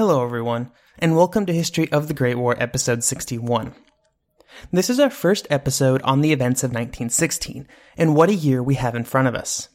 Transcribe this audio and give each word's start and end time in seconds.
Hello, 0.00 0.24
everyone, 0.24 0.70
and 0.98 1.14
welcome 1.14 1.44
to 1.44 1.52
History 1.52 1.92
of 1.92 2.08
the 2.08 2.14
Great 2.14 2.38
War, 2.38 2.56
episode 2.58 3.04
61. 3.04 3.74
This 4.72 4.88
is 4.88 4.98
our 4.98 5.10
first 5.10 5.46
episode 5.50 6.00
on 6.00 6.22
the 6.22 6.32
events 6.32 6.64
of 6.64 6.70
1916, 6.70 7.68
and 7.98 8.16
what 8.16 8.30
a 8.30 8.34
year 8.34 8.62
we 8.62 8.76
have 8.76 8.94
in 8.94 9.04
front 9.04 9.28
of 9.28 9.34
us. 9.34 9.68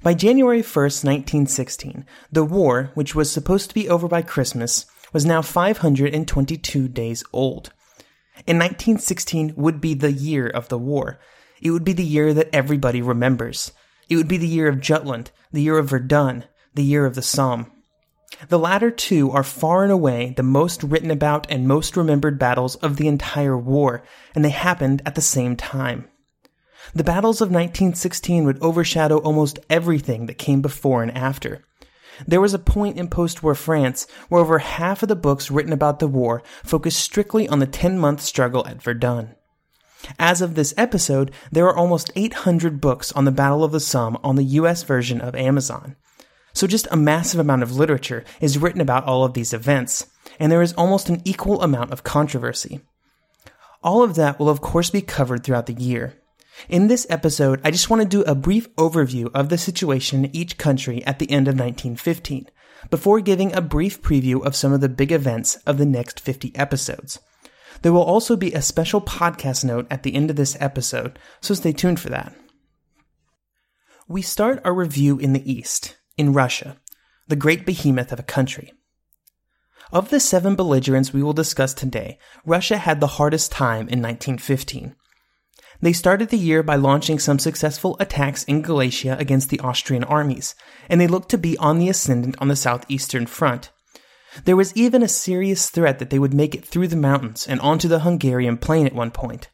By 0.00 0.14
January 0.14 0.62
1st, 0.62 1.02
1916, 1.04 2.06
the 2.30 2.44
war, 2.44 2.92
which 2.94 3.16
was 3.16 3.32
supposed 3.32 3.68
to 3.68 3.74
be 3.74 3.88
over 3.88 4.06
by 4.06 4.22
Christmas, 4.22 4.86
was 5.12 5.26
now 5.26 5.42
522 5.42 6.86
days 6.86 7.24
old. 7.32 7.72
And 8.46 8.60
1916 8.60 9.54
would 9.56 9.80
be 9.80 9.94
the 9.94 10.12
year 10.12 10.46
of 10.46 10.68
the 10.68 10.78
war. 10.78 11.18
It 11.60 11.72
would 11.72 11.82
be 11.82 11.94
the 11.94 12.04
year 12.04 12.32
that 12.32 12.50
everybody 12.52 13.02
remembers. 13.02 13.72
It 14.08 14.14
would 14.14 14.28
be 14.28 14.36
the 14.36 14.46
year 14.46 14.68
of 14.68 14.80
Jutland, 14.80 15.32
the 15.50 15.62
year 15.62 15.78
of 15.78 15.88
Verdun, 15.88 16.44
the 16.74 16.84
year 16.84 17.04
of 17.06 17.16
the 17.16 17.22
Somme. 17.22 17.72
The 18.48 18.58
latter 18.58 18.90
two 18.90 19.30
are 19.30 19.42
far 19.42 19.82
and 19.82 19.92
away 19.92 20.34
the 20.36 20.42
most 20.42 20.82
written 20.82 21.10
about 21.10 21.46
and 21.50 21.68
most 21.68 21.96
remembered 21.96 22.38
battles 22.38 22.76
of 22.76 22.96
the 22.96 23.08
entire 23.08 23.56
war, 23.56 24.02
and 24.34 24.44
they 24.44 24.50
happened 24.50 25.02
at 25.04 25.14
the 25.14 25.20
same 25.20 25.56
time. 25.56 26.08
The 26.94 27.04
battles 27.04 27.40
of 27.40 27.48
1916 27.48 28.44
would 28.44 28.62
overshadow 28.62 29.18
almost 29.18 29.60
everything 29.70 30.26
that 30.26 30.38
came 30.38 30.60
before 30.60 31.02
and 31.02 31.16
after. 31.16 31.64
There 32.26 32.40
was 32.40 32.54
a 32.54 32.58
point 32.58 32.98
in 32.98 33.08
post 33.08 33.42
war 33.42 33.54
France 33.54 34.06
where 34.28 34.40
over 34.40 34.58
half 34.58 35.02
of 35.02 35.08
the 35.08 35.16
books 35.16 35.50
written 35.50 35.72
about 35.72 35.98
the 35.98 36.08
war 36.08 36.42
focused 36.62 37.00
strictly 37.00 37.48
on 37.48 37.58
the 37.58 37.66
10 37.66 37.98
month 37.98 38.20
struggle 38.20 38.66
at 38.66 38.82
Verdun. 38.82 39.34
As 40.18 40.42
of 40.42 40.54
this 40.54 40.74
episode, 40.76 41.30
there 41.50 41.66
are 41.66 41.76
almost 41.76 42.10
800 42.16 42.80
books 42.80 43.12
on 43.12 43.24
the 43.24 43.30
Battle 43.30 43.62
of 43.62 43.72
the 43.72 43.80
Somme 43.80 44.18
on 44.24 44.36
the 44.36 44.44
US 44.44 44.82
version 44.82 45.20
of 45.20 45.34
Amazon. 45.34 45.96
So 46.52 46.66
just 46.66 46.88
a 46.90 46.96
massive 46.96 47.40
amount 47.40 47.62
of 47.62 47.76
literature 47.76 48.24
is 48.40 48.58
written 48.58 48.80
about 48.80 49.04
all 49.04 49.24
of 49.24 49.34
these 49.34 49.52
events, 49.52 50.06
and 50.38 50.50
there 50.50 50.62
is 50.62 50.72
almost 50.74 51.08
an 51.08 51.22
equal 51.24 51.62
amount 51.62 51.92
of 51.92 52.04
controversy. 52.04 52.80
All 53.82 54.02
of 54.02 54.14
that 54.14 54.38
will 54.38 54.48
of 54.48 54.60
course 54.60 54.90
be 54.90 55.02
covered 55.02 55.42
throughout 55.42 55.66
the 55.66 55.72
year. 55.72 56.14
In 56.68 56.86
this 56.86 57.06
episode, 57.08 57.60
I 57.64 57.70
just 57.70 57.90
want 57.90 58.02
to 58.02 58.08
do 58.08 58.22
a 58.22 58.34
brief 58.34 58.74
overview 58.76 59.30
of 59.34 59.48
the 59.48 59.58
situation 59.58 60.24
in 60.24 60.36
each 60.36 60.58
country 60.58 61.04
at 61.04 61.18
the 61.18 61.30
end 61.30 61.48
of 61.48 61.54
1915, 61.54 62.46
before 62.90 63.20
giving 63.20 63.52
a 63.52 63.60
brief 63.60 64.02
preview 64.02 64.44
of 64.44 64.54
some 64.54 64.72
of 64.72 64.80
the 64.80 64.88
big 64.88 65.10
events 65.10 65.56
of 65.66 65.78
the 65.78 65.86
next 65.86 66.20
50 66.20 66.54
episodes. 66.54 67.18
There 67.80 67.92
will 67.92 68.02
also 68.02 68.36
be 68.36 68.52
a 68.52 68.62
special 68.62 69.00
podcast 69.00 69.64
note 69.64 69.86
at 69.90 70.02
the 70.02 70.14
end 70.14 70.30
of 70.30 70.36
this 70.36 70.56
episode, 70.60 71.18
so 71.40 71.54
stay 71.54 71.72
tuned 71.72 71.98
for 71.98 72.10
that. 72.10 72.34
We 74.06 74.22
start 74.22 74.60
our 74.64 74.74
review 74.74 75.18
in 75.18 75.32
the 75.32 75.50
East, 75.50 75.96
in 76.22 76.32
Russia, 76.32 76.76
the 77.26 77.42
great 77.44 77.66
behemoth 77.66 78.12
of 78.12 78.20
a 78.20 78.30
country. 78.36 78.72
Of 79.92 80.10
the 80.10 80.20
seven 80.20 80.54
belligerents 80.54 81.12
we 81.12 81.20
will 81.20 81.32
discuss 81.32 81.74
today, 81.74 82.16
Russia 82.46 82.78
had 82.78 83.00
the 83.00 83.14
hardest 83.18 83.50
time 83.50 83.88
in 83.88 84.00
1915. 84.00 84.94
They 85.80 85.92
started 85.92 86.28
the 86.28 86.38
year 86.38 86.62
by 86.62 86.76
launching 86.76 87.18
some 87.18 87.40
successful 87.40 87.96
attacks 87.98 88.44
in 88.44 88.62
Galicia 88.62 89.16
against 89.18 89.50
the 89.50 89.58
Austrian 89.58 90.04
armies, 90.04 90.54
and 90.88 91.00
they 91.00 91.08
looked 91.08 91.28
to 91.30 91.38
be 91.38 91.58
on 91.58 91.80
the 91.80 91.88
ascendant 91.88 92.36
on 92.38 92.46
the 92.46 92.54
southeastern 92.54 93.26
front. 93.26 93.72
There 94.44 94.56
was 94.56 94.74
even 94.76 95.02
a 95.02 95.08
serious 95.08 95.70
threat 95.70 95.98
that 95.98 96.10
they 96.10 96.20
would 96.20 96.32
make 96.32 96.54
it 96.54 96.64
through 96.64 96.86
the 96.86 97.04
mountains 97.10 97.48
and 97.48 97.60
onto 97.60 97.88
the 97.88 98.00
Hungarian 98.06 98.58
plain 98.58 98.86
at 98.86 98.94
one 98.94 99.10
point. 99.10 99.50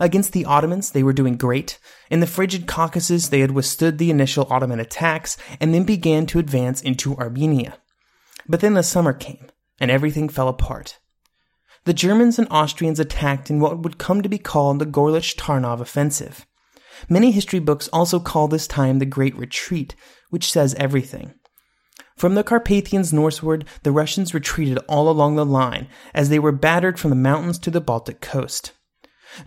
Against 0.00 0.32
the 0.32 0.44
Ottomans, 0.44 0.90
they 0.90 1.02
were 1.02 1.12
doing 1.12 1.36
great. 1.36 1.78
In 2.10 2.20
the 2.20 2.26
frigid 2.26 2.66
Caucasus, 2.66 3.28
they 3.28 3.40
had 3.40 3.52
withstood 3.52 3.98
the 3.98 4.10
initial 4.10 4.46
Ottoman 4.50 4.80
attacks 4.80 5.36
and 5.60 5.72
then 5.74 5.84
began 5.84 6.26
to 6.26 6.38
advance 6.38 6.80
into 6.80 7.16
Armenia. 7.16 7.78
But 8.48 8.60
then 8.60 8.74
the 8.74 8.82
summer 8.82 9.12
came, 9.12 9.50
and 9.80 9.90
everything 9.90 10.28
fell 10.28 10.48
apart. 10.48 10.98
The 11.84 11.94
Germans 11.94 12.38
and 12.38 12.48
Austrians 12.50 13.00
attacked 13.00 13.50
in 13.50 13.60
what 13.60 13.80
would 13.80 13.98
come 13.98 14.22
to 14.22 14.28
be 14.28 14.38
called 14.38 14.78
the 14.78 14.86
Gorlice 14.86 15.34
Tarnow 15.34 15.80
offensive. 15.80 16.46
Many 17.08 17.30
history 17.30 17.60
books 17.60 17.88
also 17.92 18.18
call 18.18 18.48
this 18.48 18.66
time 18.66 18.98
the 18.98 19.06
Great 19.06 19.36
Retreat, 19.36 19.94
which 20.30 20.50
says 20.50 20.74
everything. 20.74 21.34
From 22.16 22.34
the 22.34 22.42
Carpathians 22.42 23.12
northward, 23.12 23.64
the 23.84 23.92
Russians 23.92 24.34
retreated 24.34 24.78
all 24.88 25.08
along 25.08 25.36
the 25.36 25.46
line 25.46 25.88
as 26.12 26.28
they 26.28 26.40
were 26.40 26.50
battered 26.50 26.98
from 26.98 27.10
the 27.10 27.16
mountains 27.16 27.58
to 27.60 27.70
the 27.70 27.80
Baltic 27.80 28.20
coast. 28.20 28.72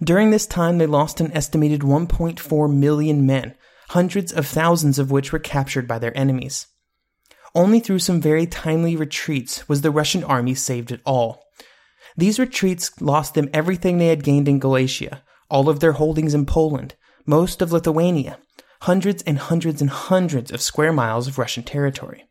During 0.04 0.32
this 0.32 0.46
time, 0.46 0.78
they 0.78 0.86
lost 0.86 1.20
an 1.20 1.32
estimated 1.34 1.82
1.4 1.82 2.74
million 2.74 3.26
men, 3.26 3.56
hundreds 3.90 4.32
of 4.32 4.48
thousands 4.48 5.00
of 5.00 5.12
which 5.12 5.32
were 5.32 5.40
captured 5.40 5.88
by 5.88 6.00
their 6.00 6.18
enemies. 6.18 6.68
Only 7.54 7.80
through 7.80 8.00
some 8.00 8.22
very 8.22 8.46
timely 8.46 8.96
retreats 8.96 9.68
was 9.68 9.82
the 9.82 9.92
Russian 9.92 10.24
army 10.24 10.56
saved 10.56 10.92
at 10.92 11.02
all. 11.06 11.44
These 12.16 12.40
retreats 12.40 13.02
lost 13.02 13.34
them 13.34 13.50
everything 13.54 13.98
they 13.98 14.08
had 14.08 14.24
gained 14.24 14.48
in 14.48 14.60
Galicia, 14.60 15.24
all 15.50 15.68
of 15.68 15.80
their 15.80 15.94
holdings 15.94 16.34
in 16.34 16.46
Poland, 16.46 16.96
most 17.26 17.62
of 17.62 17.72
Lithuania, 17.72 18.40
hundreds 18.84 19.22
and 19.24 19.38
hundreds 19.38 19.82
and 19.82 19.90
hundreds 19.90 20.52
of 20.52 20.62
square 20.62 20.94
miles 20.94 21.28
of 21.28 21.38
Russian 21.38 21.64
territory. 21.64 22.26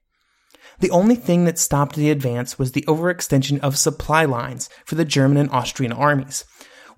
The 0.81 0.91
only 0.91 1.15
thing 1.15 1.45
that 1.45 1.59
stopped 1.59 1.95
the 1.95 2.11
advance 2.11 2.59
was 2.59 2.73
the 2.73 2.85
overextension 2.89 3.61
of 3.61 3.77
supply 3.77 4.25
lines 4.25 4.71
for 4.87 4.95
the 4.95 5.05
German 5.05 5.37
and 5.37 5.51
Austrian 5.51 5.93
armies, 5.93 6.45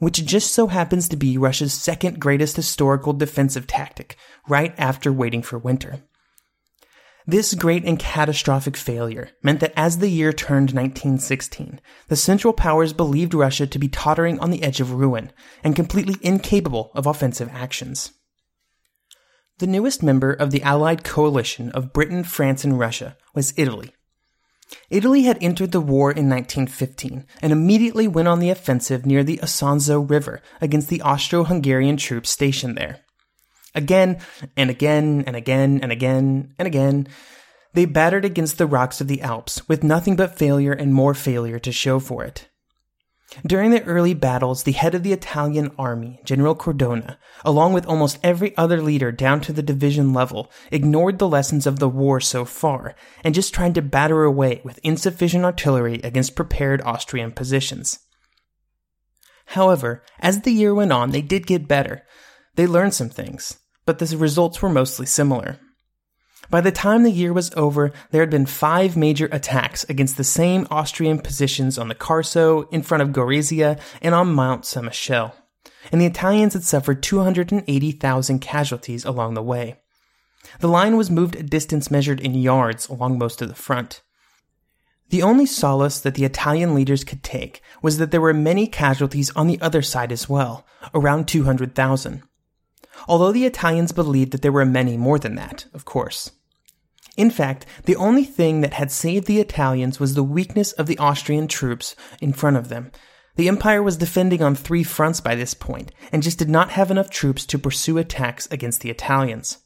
which 0.02 0.24
just 0.24 0.52
so 0.52 0.66
happens 0.66 1.08
to 1.08 1.14
be 1.14 1.38
Russia's 1.38 1.72
second 1.72 2.18
greatest 2.18 2.56
historical 2.56 3.12
defensive 3.12 3.68
tactic, 3.68 4.16
right 4.48 4.74
after 4.76 5.12
waiting 5.12 5.42
for 5.42 5.60
winter. 5.60 6.02
This 7.24 7.54
great 7.54 7.84
and 7.84 8.00
catastrophic 8.00 8.76
failure 8.76 9.30
meant 9.44 9.60
that 9.60 9.72
as 9.76 9.98
the 9.98 10.08
year 10.08 10.32
turned 10.32 10.72
1916, 10.72 11.80
the 12.08 12.16
Central 12.16 12.52
Powers 12.52 12.92
believed 12.92 13.32
Russia 13.32 13.64
to 13.64 13.78
be 13.78 13.86
tottering 13.86 14.40
on 14.40 14.50
the 14.50 14.64
edge 14.64 14.80
of 14.80 14.90
ruin 14.90 15.30
and 15.62 15.76
completely 15.76 16.16
incapable 16.20 16.90
of 16.96 17.06
offensive 17.06 17.48
actions. 17.52 18.10
The 19.58 19.68
newest 19.68 20.02
member 20.02 20.32
of 20.32 20.50
the 20.50 20.64
Allied 20.64 21.04
coalition 21.04 21.70
of 21.70 21.92
Britain, 21.92 22.24
France, 22.24 22.64
and 22.64 22.76
Russia 22.76 23.16
was 23.36 23.54
Italy. 23.56 23.94
Italy 24.90 25.22
had 25.22 25.38
entered 25.40 25.72
the 25.72 25.80
war 25.80 26.10
in 26.10 26.28
1915 26.28 27.26
and 27.40 27.52
immediately 27.52 28.08
went 28.08 28.28
on 28.28 28.40
the 28.40 28.50
offensive 28.50 29.06
near 29.06 29.24
the 29.24 29.38
Isonzo 29.42 30.08
River 30.08 30.40
against 30.60 30.88
the 30.88 31.02
Austro 31.02 31.44
Hungarian 31.44 31.96
troops 31.96 32.30
stationed 32.30 32.76
there. 32.76 33.00
Again 33.74 34.20
and 34.56 34.70
again 34.70 35.24
and 35.26 35.34
again 35.34 35.80
and 35.82 35.92
again 35.92 36.54
and 36.58 36.66
again, 36.66 37.08
they 37.74 37.86
battered 37.86 38.24
against 38.24 38.58
the 38.58 38.66
rocks 38.66 39.00
of 39.00 39.08
the 39.08 39.22
Alps 39.22 39.66
with 39.68 39.82
nothing 39.82 40.14
but 40.14 40.38
failure 40.38 40.72
and 40.72 40.92
more 40.92 41.14
failure 41.14 41.58
to 41.58 41.72
show 41.72 41.98
for 41.98 42.22
it. 42.22 42.48
During 43.46 43.70
the 43.70 43.82
early 43.84 44.14
battles, 44.14 44.62
the 44.62 44.72
head 44.72 44.94
of 44.94 45.02
the 45.02 45.12
Italian 45.12 45.70
army, 45.78 46.20
General 46.24 46.54
Cadorna, 46.54 47.16
along 47.44 47.72
with 47.72 47.86
almost 47.86 48.18
every 48.22 48.56
other 48.56 48.82
leader 48.82 49.10
down 49.10 49.40
to 49.42 49.52
the 49.52 49.62
division 49.62 50.12
level, 50.12 50.50
ignored 50.70 51.18
the 51.18 51.28
lessons 51.28 51.66
of 51.66 51.78
the 51.78 51.88
war 51.88 52.20
so 52.20 52.44
far 52.44 52.94
and 53.24 53.34
just 53.34 53.54
tried 53.54 53.74
to 53.74 53.82
batter 53.82 54.24
away 54.24 54.60
with 54.64 54.80
insufficient 54.82 55.44
artillery 55.44 56.00
against 56.04 56.36
prepared 56.36 56.82
Austrian 56.82 57.32
positions. 57.32 58.00
However, 59.46 60.02
as 60.20 60.42
the 60.42 60.52
year 60.52 60.74
went 60.74 60.92
on, 60.92 61.10
they 61.10 61.22
did 61.22 61.46
get 61.46 61.68
better. 61.68 62.02
They 62.54 62.66
learned 62.66 62.94
some 62.94 63.10
things, 63.10 63.58
but 63.86 63.98
the 63.98 64.16
results 64.16 64.60
were 64.60 64.68
mostly 64.68 65.06
similar. 65.06 65.58
By 66.52 66.60
the 66.60 66.70
time 66.70 67.02
the 67.02 67.10
year 67.10 67.32
was 67.32 67.50
over, 67.56 67.92
there 68.10 68.20
had 68.20 68.28
been 68.28 68.44
five 68.44 68.94
major 68.94 69.26
attacks 69.32 69.84
against 69.84 70.18
the 70.18 70.22
same 70.22 70.66
Austrian 70.70 71.18
positions 71.18 71.78
on 71.78 71.88
the 71.88 71.94
Carso, 71.94 72.70
in 72.70 72.82
front 72.82 73.02
of 73.02 73.08
Gorizia, 73.08 73.80
and 74.02 74.14
on 74.14 74.34
Mount 74.34 74.66
Saint 74.66 74.84
Michel, 74.84 75.34
and 75.90 75.98
the 75.98 76.04
Italians 76.04 76.52
had 76.52 76.62
suffered 76.62 77.02
280,000 77.02 78.38
casualties 78.40 79.02
along 79.06 79.32
the 79.32 79.42
way. 79.42 79.80
The 80.60 80.68
line 80.68 80.98
was 80.98 81.10
moved 81.10 81.36
a 81.36 81.42
distance 81.42 81.90
measured 81.90 82.20
in 82.20 82.34
yards 82.34 82.86
along 82.86 83.16
most 83.16 83.40
of 83.40 83.48
the 83.48 83.54
front. 83.54 84.02
The 85.08 85.22
only 85.22 85.46
solace 85.46 86.00
that 86.00 86.16
the 86.16 86.26
Italian 86.26 86.74
leaders 86.74 87.02
could 87.02 87.22
take 87.22 87.62
was 87.80 87.96
that 87.96 88.10
there 88.10 88.20
were 88.20 88.34
many 88.34 88.66
casualties 88.66 89.30
on 89.30 89.46
the 89.46 89.60
other 89.62 89.80
side 89.80 90.12
as 90.12 90.28
well, 90.28 90.66
around 90.92 91.28
200,000. 91.28 92.22
Although 93.08 93.32
the 93.32 93.46
Italians 93.46 93.92
believed 93.92 94.32
that 94.32 94.42
there 94.42 94.52
were 94.52 94.66
many 94.66 94.98
more 94.98 95.18
than 95.18 95.34
that, 95.36 95.64
of 95.72 95.86
course. 95.86 96.30
In 97.16 97.30
fact, 97.30 97.66
the 97.84 97.96
only 97.96 98.24
thing 98.24 98.62
that 98.62 98.74
had 98.74 98.90
saved 98.90 99.26
the 99.26 99.40
Italians 99.40 100.00
was 100.00 100.14
the 100.14 100.22
weakness 100.22 100.72
of 100.72 100.86
the 100.86 100.98
Austrian 100.98 101.46
troops 101.46 101.94
in 102.20 102.32
front 102.32 102.56
of 102.56 102.68
them. 102.68 102.90
The 103.36 103.48
Empire 103.48 103.82
was 103.82 103.96
defending 103.96 104.42
on 104.42 104.54
three 104.54 104.82
fronts 104.82 105.20
by 105.20 105.34
this 105.34 105.54
point, 105.54 105.92
and 106.10 106.22
just 106.22 106.38
did 106.38 106.50
not 106.50 106.70
have 106.70 106.90
enough 106.90 107.10
troops 107.10 107.46
to 107.46 107.58
pursue 107.58 107.98
attacks 107.98 108.46
against 108.50 108.80
the 108.80 108.90
Italians. 108.90 109.58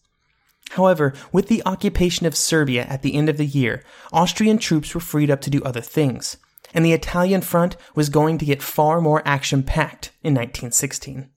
However, 0.70 1.14
with 1.32 1.48
the 1.48 1.62
occupation 1.64 2.26
of 2.26 2.37
Serbia 2.37 2.84
at 2.84 3.02
the 3.02 3.14
end 3.14 3.28
of 3.28 3.37
the 3.37 3.46
year, 3.46 3.84
Austrian 4.12 4.58
troops 4.58 4.94
were 4.94 5.00
freed 5.00 5.31
up 5.31 5.40
to 5.42 5.50
do 5.50 5.62
other 5.62 5.81
things, 5.81 6.37
and 6.75 6.84
the 6.84 6.92
Italian 6.92 7.40
front 7.40 7.76
was 7.94 8.08
going 8.08 8.38
to 8.38 8.44
get 8.44 8.62
far 8.62 9.00
more 9.00 9.22
action 9.25 9.62
packed 9.62 10.06
in 10.22 10.34
1916. 10.34 11.31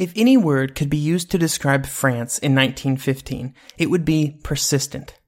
If 0.00 0.14
any 0.16 0.38
word 0.38 0.74
could 0.74 0.88
be 0.88 0.96
used 0.96 1.30
to 1.30 1.36
describe 1.36 1.84
France 1.84 2.38
in 2.38 2.54
1915, 2.54 3.54
it 3.76 3.90
would 3.90 4.06
be 4.06 4.38
persistent. 4.42 5.18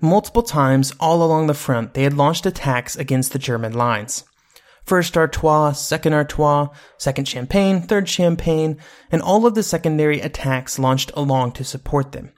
Multiple 0.00 0.42
times 0.42 0.92
all 0.98 1.22
along 1.22 1.46
the 1.46 1.54
front, 1.54 1.94
they 1.94 2.02
had 2.02 2.14
launched 2.14 2.44
attacks 2.44 2.96
against 2.96 3.32
the 3.32 3.38
German 3.38 3.72
lines. 3.72 4.24
First 4.84 5.16
Artois, 5.16 5.74
second 5.74 6.12
Artois, 6.12 6.70
second 6.98 7.28
Champagne, 7.28 7.82
third 7.82 8.08
Champagne, 8.08 8.78
and 9.12 9.22
all 9.22 9.46
of 9.46 9.54
the 9.54 9.62
secondary 9.62 10.20
attacks 10.20 10.76
launched 10.76 11.12
along 11.14 11.52
to 11.52 11.62
support 11.62 12.10
them. 12.10 12.32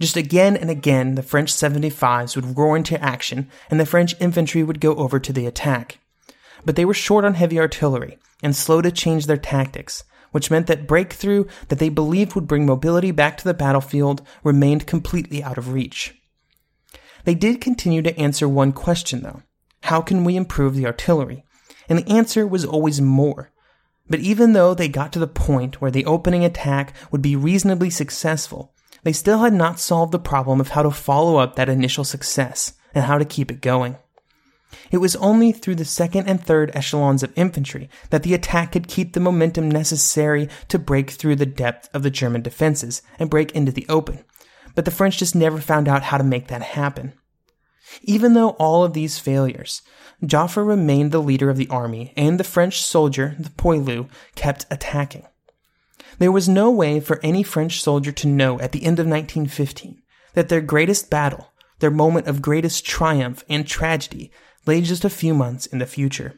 Just 0.00 0.16
again 0.16 0.56
and 0.56 0.68
again, 0.68 1.14
the 1.14 1.22
French 1.22 1.52
75s 1.52 2.34
would 2.34 2.58
roar 2.58 2.76
into 2.76 3.00
action, 3.00 3.48
and 3.70 3.78
the 3.78 3.86
French 3.86 4.16
infantry 4.18 4.64
would 4.64 4.80
go 4.80 4.96
over 4.96 5.20
to 5.20 5.32
the 5.32 5.46
attack. 5.46 6.00
But 6.64 6.74
they 6.74 6.84
were 6.84 6.92
short 6.92 7.24
on 7.24 7.34
heavy 7.34 7.60
artillery, 7.60 8.18
and 8.42 8.56
slow 8.56 8.82
to 8.82 8.90
change 8.90 9.26
their 9.26 9.36
tactics, 9.36 10.02
which 10.32 10.50
meant 10.50 10.66
that 10.66 10.86
breakthrough 10.86 11.44
that 11.68 11.78
they 11.78 11.88
believed 11.88 12.34
would 12.34 12.46
bring 12.46 12.66
mobility 12.66 13.10
back 13.10 13.36
to 13.38 13.44
the 13.44 13.54
battlefield 13.54 14.22
remained 14.44 14.86
completely 14.86 15.42
out 15.42 15.58
of 15.58 15.72
reach. 15.72 16.14
They 17.24 17.34
did 17.34 17.60
continue 17.60 18.02
to 18.02 18.18
answer 18.18 18.48
one 18.48 18.72
question 18.72 19.22
though. 19.22 19.42
How 19.82 20.00
can 20.00 20.24
we 20.24 20.36
improve 20.36 20.74
the 20.74 20.86
artillery? 20.86 21.44
And 21.88 21.98
the 21.98 22.10
answer 22.10 22.46
was 22.46 22.64
always 22.64 23.00
more. 23.00 23.52
But 24.08 24.20
even 24.20 24.52
though 24.52 24.74
they 24.74 24.88
got 24.88 25.12
to 25.12 25.18
the 25.18 25.26
point 25.26 25.80
where 25.80 25.90
the 25.90 26.06
opening 26.06 26.44
attack 26.44 26.94
would 27.10 27.22
be 27.22 27.36
reasonably 27.36 27.90
successful, 27.90 28.74
they 29.02 29.12
still 29.12 29.40
had 29.40 29.52
not 29.52 29.78
solved 29.78 30.12
the 30.12 30.18
problem 30.18 30.60
of 30.60 30.68
how 30.68 30.82
to 30.82 30.90
follow 30.90 31.36
up 31.36 31.56
that 31.56 31.68
initial 31.68 32.04
success 32.04 32.72
and 32.94 33.04
how 33.04 33.18
to 33.18 33.24
keep 33.24 33.50
it 33.50 33.60
going. 33.60 33.96
It 34.90 34.98
was 34.98 35.16
only 35.16 35.52
through 35.52 35.76
the 35.76 35.84
second 35.84 36.28
and 36.28 36.42
third 36.42 36.70
echelons 36.74 37.22
of 37.22 37.32
infantry 37.36 37.88
that 38.10 38.22
the 38.22 38.34
attack 38.34 38.72
could 38.72 38.88
keep 38.88 39.12
the 39.12 39.20
momentum 39.20 39.70
necessary 39.70 40.48
to 40.68 40.78
break 40.78 41.10
through 41.10 41.36
the 41.36 41.46
depth 41.46 41.88
of 41.94 42.02
the 42.02 42.10
German 42.10 42.42
defenses 42.42 43.02
and 43.18 43.30
break 43.30 43.52
into 43.52 43.72
the 43.72 43.86
open. 43.88 44.24
But 44.74 44.84
the 44.84 44.90
French 44.90 45.18
just 45.18 45.34
never 45.34 45.60
found 45.60 45.88
out 45.88 46.04
how 46.04 46.18
to 46.18 46.24
make 46.24 46.48
that 46.48 46.62
happen. 46.62 47.14
Even 48.02 48.34
though 48.34 48.50
all 48.50 48.84
of 48.84 48.92
these 48.92 49.18
failures, 49.18 49.82
Joffre 50.22 50.66
remained 50.66 51.12
the 51.12 51.22
leader 51.22 51.48
of 51.48 51.56
the 51.56 51.68
army, 51.68 52.12
and 52.16 52.38
the 52.38 52.44
French 52.44 52.82
soldier, 52.82 53.34
the 53.38 53.48
poilu, 53.50 54.08
kept 54.34 54.66
attacking. 54.70 55.26
There 56.18 56.32
was 56.32 56.48
no 56.48 56.70
way 56.70 57.00
for 57.00 57.20
any 57.22 57.42
French 57.42 57.82
soldier 57.82 58.12
to 58.12 58.26
know 58.26 58.60
at 58.60 58.72
the 58.72 58.84
end 58.84 58.98
of 58.98 59.06
1915 59.06 60.02
that 60.34 60.48
their 60.48 60.60
greatest 60.60 61.10
battle, 61.10 61.52
their 61.78 61.90
moment 61.90 62.26
of 62.26 62.42
greatest 62.42 62.84
triumph 62.84 63.44
and 63.48 63.66
tragedy, 63.66 64.30
lay 64.68 64.82
just 64.82 65.04
a 65.04 65.10
few 65.10 65.32
months 65.32 65.64
in 65.66 65.78
the 65.78 65.86
future. 65.86 66.34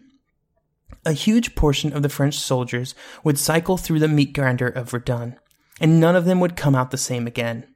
A 1.04 1.12
huge 1.12 1.56
portion 1.56 1.92
of 1.92 2.02
the 2.02 2.08
French 2.08 2.38
soldiers 2.38 2.94
would 3.24 3.38
cycle 3.38 3.76
through 3.76 3.98
the 3.98 4.08
meat 4.08 4.32
grinder 4.32 4.68
of 4.68 4.90
Verdun, 4.90 5.36
and 5.80 5.98
none 5.98 6.14
of 6.14 6.26
them 6.26 6.38
would 6.38 6.56
come 6.56 6.76
out 6.76 6.92
the 6.92 6.96
same 6.96 7.26
again. 7.26 7.66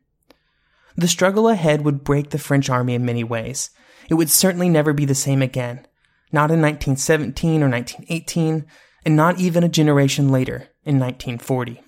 The 0.97 1.09
struggle 1.09 1.49
ahead 1.49 1.85
would 1.85 2.05
break 2.05 2.31
the 2.31 2.39
French 2.39 2.71
army 2.71 2.95
in 2.95 3.05
many 3.05 3.25
ways. 3.25 3.71
It 4.09 4.15
would 4.15 4.31
certainly 4.31 4.69
never 4.69 4.93
be 4.93 5.05
the 5.05 5.15
same 5.15 5.43
again, 5.43 5.89
not 6.31 6.53
in 6.53 6.63
1917 6.63 7.63
or 7.63 7.69
1918, 7.69 8.65
and 9.05 9.17
not 9.17 9.41
even 9.41 9.65
a 9.65 9.69
generation 9.69 10.29
later, 10.29 10.69
in 10.85 11.01
1940. 11.01 11.83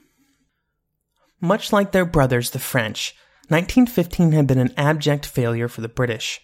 Much 1.40 1.72
like 1.72 1.92
their 1.92 2.04
brothers, 2.04 2.50
the 2.50 2.58
French, 2.58 3.14
1915 3.48 4.32
had 4.32 4.48
been 4.48 4.58
an 4.58 4.74
abject 4.76 5.24
failure 5.24 5.68
for 5.68 5.82
the 5.82 5.88
British. 5.88 6.40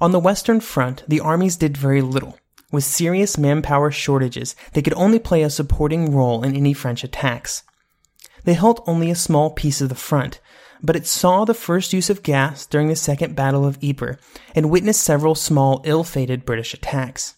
On 0.00 0.12
the 0.12 0.18
Western 0.18 0.60
Front, 0.60 1.04
the 1.08 1.20
armies 1.20 1.56
did 1.56 1.76
very 1.76 2.02
little. 2.02 2.38
With 2.70 2.84
serious 2.84 3.36
manpower 3.36 3.90
shortages, 3.90 4.56
they 4.72 4.82
could 4.82 4.94
only 4.94 5.18
play 5.18 5.42
a 5.42 5.50
supporting 5.50 6.14
role 6.14 6.42
in 6.42 6.56
any 6.56 6.72
French 6.72 7.04
attacks. 7.04 7.62
They 8.44 8.54
held 8.54 8.82
only 8.86 9.10
a 9.10 9.14
small 9.14 9.50
piece 9.50 9.80
of 9.80 9.88
the 9.88 9.94
front, 9.94 10.40
but 10.82 10.96
it 10.96 11.06
saw 11.06 11.44
the 11.44 11.54
first 11.54 11.92
use 11.92 12.10
of 12.10 12.22
gas 12.22 12.66
during 12.66 12.88
the 12.88 12.96
Second 12.96 13.36
Battle 13.36 13.64
of 13.64 13.78
Ypres 13.82 14.16
and 14.54 14.70
witnessed 14.70 15.04
several 15.04 15.34
small, 15.34 15.80
ill 15.84 16.02
fated 16.02 16.44
British 16.44 16.74
attacks. 16.74 17.36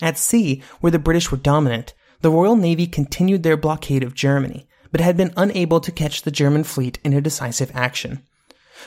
At 0.00 0.18
sea, 0.18 0.62
where 0.80 0.90
the 0.90 0.98
British 0.98 1.30
were 1.30 1.38
dominant, 1.38 1.94
the 2.20 2.30
Royal 2.30 2.56
Navy 2.56 2.86
continued 2.86 3.42
their 3.42 3.56
blockade 3.56 4.02
of 4.02 4.14
Germany, 4.14 4.66
but 4.90 5.00
had 5.00 5.16
been 5.16 5.34
unable 5.36 5.80
to 5.80 5.92
catch 5.92 6.22
the 6.22 6.30
German 6.30 6.64
fleet 6.64 6.98
in 7.04 7.12
a 7.12 7.20
decisive 7.20 7.70
action. 7.74 8.24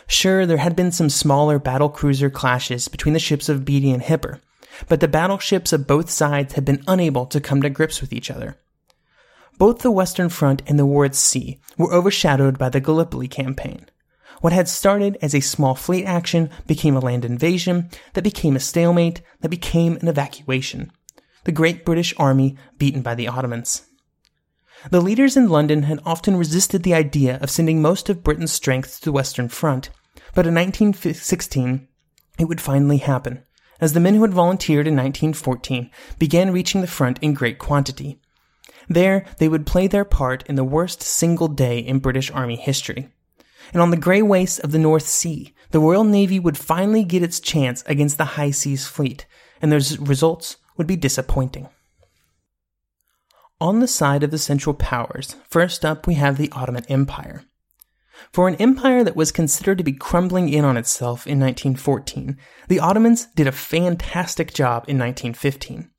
Sure, 0.07 0.45
there 0.45 0.57
had 0.57 0.75
been 0.75 0.91
some 0.91 1.09
smaller 1.09 1.59
battle 1.59 1.89
cruiser 1.89 2.29
clashes 2.29 2.87
between 2.87 3.13
the 3.13 3.19
ships 3.19 3.49
of 3.49 3.65
Beatty 3.65 3.91
and 3.91 4.03
Hipper, 4.03 4.39
but 4.87 4.99
the 4.99 5.07
battleships 5.07 5.73
of 5.73 5.87
both 5.87 6.09
sides 6.09 6.53
had 6.53 6.65
been 6.65 6.83
unable 6.87 7.25
to 7.27 7.41
come 7.41 7.61
to 7.61 7.69
grips 7.69 8.01
with 8.01 8.13
each 8.13 8.31
other. 8.31 8.57
Both 9.57 9.79
the 9.79 9.91
Western 9.91 10.29
Front 10.29 10.63
and 10.65 10.79
the 10.79 10.85
war 10.85 11.05
at 11.05 11.15
sea 11.15 11.59
were 11.77 11.93
overshadowed 11.93 12.57
by 12.57 12.69
the 12.69 12.79
Gallipoli 12.79 13.27
campaign. 13.27 13.85
What 14.39 14.53
had 14.53 14.67
started 14.67 15.17
as 15.21 15.35
a 15.35 15.39
small 15.39 15.75
fleet 15.75 16.05
action 16.05 16.49
became 16.65 16.95
a 16.95 16.99
land 16.99 17.25
invasion, 17.25 17.89
that 18.13 18.23
became 18.23 18.55
a 18.55 18.59
stalemate, 18.59 19.21
that 19.41 19.49
became 19.49 19.97
an 19.97 20.07
evacuation. 20.07 20.91
The 21.43 21.51
great 21.51 21.85
British 21.85 22.13
army 22.17 22.57
beaten 22.77 23.01
by 23.01 23.13
the 23.13 23.27
Ottomans. 23.27 23.83
The 24.89 25.01
leaders 25.01 25.37
in 25.37 25.47
London 25.47 25.83
had 25.83 25.99
often 26.05 26.35
resisted 26.35 26.81
the 26.81 26.95
idea 26.95 27.37
of 27.39 27.51
sending 27.51 27.81
most 27.81 28.09
of 28.09 28.23
Britain's 28.23 28.51
strength 28.51 28.99
to 28.99 29.05
the 29.05 29.11
Western 29.11 29.47
Front, 29.47 29.91
but 30.33 30.47
in 30.47 30.55
1916 30.55 31.87
it 32.39 32.45
would 32.45 32.59
finally 32.59 32.97
happen, 32.97 33.43
as 33.79 33.93
the 33.93 33.99
men 33.99 34.15
who 34.15 34.23
had 34.23 34.33
volunteered 34.33 34.87
in 34.87 34.95
1914 34.95 35.91
began 36.17 36.51
reaching 36.51 36.81
the 36.81 36.87
front 36.87 37.19
in 37.21 37.35
great 37.35 37.59
quantity. 37.59 38.19
There, 38.89 39.25
they 39.37 39.47
would 39.47 39.67
play 39.67 39.85
their 39.85 40.03
part 40.03 40.43
in 40.47 40.55
the 40.55 40.63
worst 40.63 41.03
single 41.03 41.47
day 41.47 41.77
in 41.77 41.99
British 41.99 42.31
Army 42.31 42.55
history. 42.55 43.09
And 43.73 43.81
on 43.81 43.91
the 43.91 43.97
grey 43.97 44.23
wastes 44.23 44.57
of 44.57 44.71
the 44.71 44.79
North 44.79 45.07
Sea, 45.07 45.53
the 45.69 45.79
Royal 45.79 46.03
Navy 46.03 46.39
would 46.39 46.57
finally 46.57 47.03
get 47.03 47.21
its 47.21 47.39
chance 47.39 47.83
against 47.85 48.17
the 48.17 48.25
High 48.25 48.51
Seas 48.51 48.87
Fleet, 48.87 49.27
and 49.61 49.71
the 49.71 49.97
results 50.01 50.57
would 50.75 50.87
be 50.87 50.95
disappointing. 50.95 51.69
On 53.61 53.79
the 53.79 53.87
side 53.87 54.23
of 54.23 54.31
the 54.31 54.39
Central 54.39 54.73
Powers, 54.73 55.35
first 55.47 55.85
up 55.85 56.07
we 56.07 56.15
have 56.15 56.39
the 56.39 56.51
Ottoman 56.51 56.83
Empire. 56.89 57.43
For 58.33 58.47
an 58.47 58.55
empire 58.55 59.03
that 59.03 59.15
was 59.15 59.31
considered 59.31 59.77
to 59.77 59.83
be 59.83 59.93
crumbling 59.93 60.49
in 60.49 60.65
on 60.65 60.77
itself 60.77 61.27
in 61.27 61.39
1914, 61.39 62.39
the 62.69 62.79
Ottomans 62.79 63.27
did 63.35 63.45
a 63.45 63.51
fantastic 63.51 64.51
job 64.51 64.85
in 64.87 64.97
1915. 64.97 65.91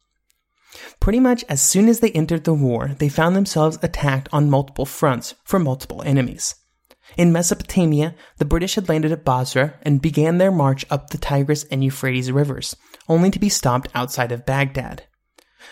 Pretty 0.99 1.21
much 1.21 1.45
as 1.49 1.63
soon 1.63 1.89
as 1.89 2.01
they 2.01 2.11
entered 2.11 2.43
the 2.43 2.53
war, 2.53 2.97
they 2.99 3.09
found 3.09 3.37
themselves 3.37 3.79
attacked 3.81 4.29
on 4.33 4.51
multiple 4.51 4.85
fronts 4.85 5.37
from 5.45 5.63
multiple 5.63 6.03
enemies. 6.03 6.57
In 7.17 7.31
Mesopotamia, 7.31 8.17
the 8.39 8.45
British 8.45 8.75
had 8.75 8.89
landed 8.89 9.13
at 9.13 9.25
Basra 9.25 9.75
and 9.83 10.03
began 10.03 10.39
their 10.39 10.51
march 10.51 10.85
up 10.91 11.11
the 11.11 11.19
Tigris 11.19 11.63
and 11.71 11.85
Euphrates 11.85 12.33
rivers, 12.33 12.75
only 13.09 13.31
to 13.31 13.39
be 13.39 13.49
stopped 13.49 13.89
outside 13.95 14.33
of 14.33 14.45
Baghdad. 14.45 15.05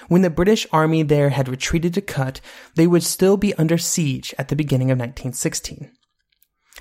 When 0.09 0.23
the 0.23 0.31
British 0.31 0.67
army 0.73 1.03
there 1.03 1.31
had 1.31 1.49
retreated 1.49 1.95
to 1.95 2.01
Kut, 2.01 2.41
they 2.75 2.87
would 2.87 3.03
still 3.03 3.37
be 3.37 3.55
under 3.55 3.79
siege 3.79 4.35
at 4.39 4.49
the 4.49 4.57
beginning 4.57 4.91
of 4.91 4.99
1916. 4.99 5.91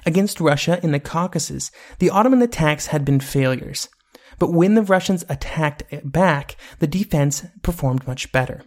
Against 0.06 0.40
Russia 0.40 0.80
in 0.82 0.92
the 0.92 1.00
Caucasus, 1.00 1.72
the 2.00 2.10
Ottoman 2.10 2.42
attacks 2.42 2.88
had 2.88 3.04
been 3.04 3.20
failures. 3.20 3.90
But 4.38 4.54
when 4.54 4.76
the 4.76 4.84
Russians 4.84 5.26
attacked 5.28 5.84
back, 6.04 6.56
the 6.80 6.88
defense 6.88 7.46
performed 7.62 8.08
much 8.08 8.32
better. 8.32 8.64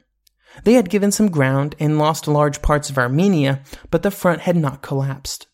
They 0.64 0.74
had 0.74 0.90
given 0.90 1.10
some 1.10 1.30
ground 1.30 1.74
and 1.78 1.98
lost 1.98 2.28
large 2.28 2.60
parts 2.60 2.90
of 2.90 2.98
Armenia, 2.98 3.62
but 3.90 4.02
the 4.02 4.10
front 4.10 4.42
had 4.42 4.56
not 4.56 4.82
collapsed. 4.82 5.46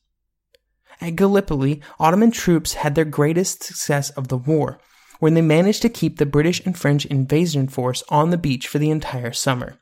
At 1.01 1.15
Gallipoli, 1.15 1.81
Ottoman 2.01 2.33
troops 2.33 2.75
had 2.75 2.97
their 2.97 3.05
greatest 3.05 3.63
success 3.63 4.11
of 4.11 4.27
the 4.27 4.37
war, 4.37 4.81
when 5.19 5.35
they 5.35 5.43
managed 5.43 5.83
to 5.83 5.89
keep 5.89 6.19
the 6.19 6.27
British 6.27 6.65
and 6.65 6.79
French 6.79 7.07
invasion 7.07 7.69
force 7.69 8.03
on 8.09 8.31
the 8.31 8.39
beach 8.39 8.69
for 8.69 8.79
the 8.79 8.91
entire 8.91 9.33
summer. 9.33 9.79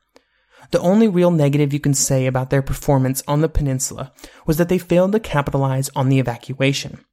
The 0.71 0.79
only 0.79 1.07
real 1.07 1.31
negative 1.31 1.73
you 1.73 1.79
can 1.79 1.93
say 1.93 2.25
about 2.25 2.49
their 2.49 2.61
performance 2.61 3.23
on 3.27 3.41
the 3.41 3.49
peninsula 3.49 4.11
was 4.45 4.57
that 4.57 4.69
they 4.69 4.77
failed 4.77 5.13
to 5.13 5.19
capitalize 5.19 5.89
on 5.95 6.09
the 6.09 6.19
evacuation. 6.19 7.05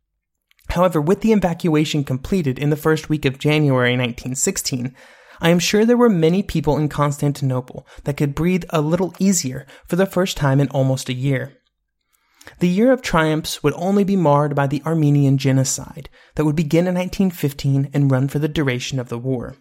However, 0.71 1.01
with 1.01 1.21
the 1.21 1.33
evacuation 1.33 2.05
completed 2.05 2.59
in 2.59 2.71
the 2.71 2.77
first 2.77 3.09
week 3.09 3.25
of 3.25 3.39
January 3.39 3.93
1916, 3.93 4.95
I 5.41 5.51
am 5.51 5.59
sure 5.59 5.85
there 5.85 5.97
were 5.97 6.09
many 6.09 6.43
people 6.43 6.79
in 6.79 6.89
Constantinople 6.89 7.87
that 8.05 8.17
could 8.17 8.35
breathe 8.35 8.65
a 8.71 8.81
little 8.81 9.15
easier 9.19 9.67
for 9.87 9.97
the 9.97 10.07
first 10.07 10.37
time 10.37 10.61
in 10.61 10.69
almost 10.69 11.09
a 11.09 11.15
year. 11.15 11.59
The 12.61 12.69
year 12.69 12.93
of 12.93 13.03
triumphs 13.03 13.63
would 13.63 13.75
only 13.77 14.05
be 14.05 14.17
marred 14.17 14.55
by 14.55 14.67
the 14.67 14.83
Armenian 14.85 15.39
genocide 15.39 16.09
that 16.35 16.45
would 16.45 16.57
begin 16.57 16.87
in 16.87 16.95
1915 16.95 17.91
and 17.93 18.11
run 18.11 18.29
for 18.29 18.39
the 18.39 18.49
duration 18.49 18.99
of 18.99 19.09
the 19.09 19.19
war. 19.19 19.57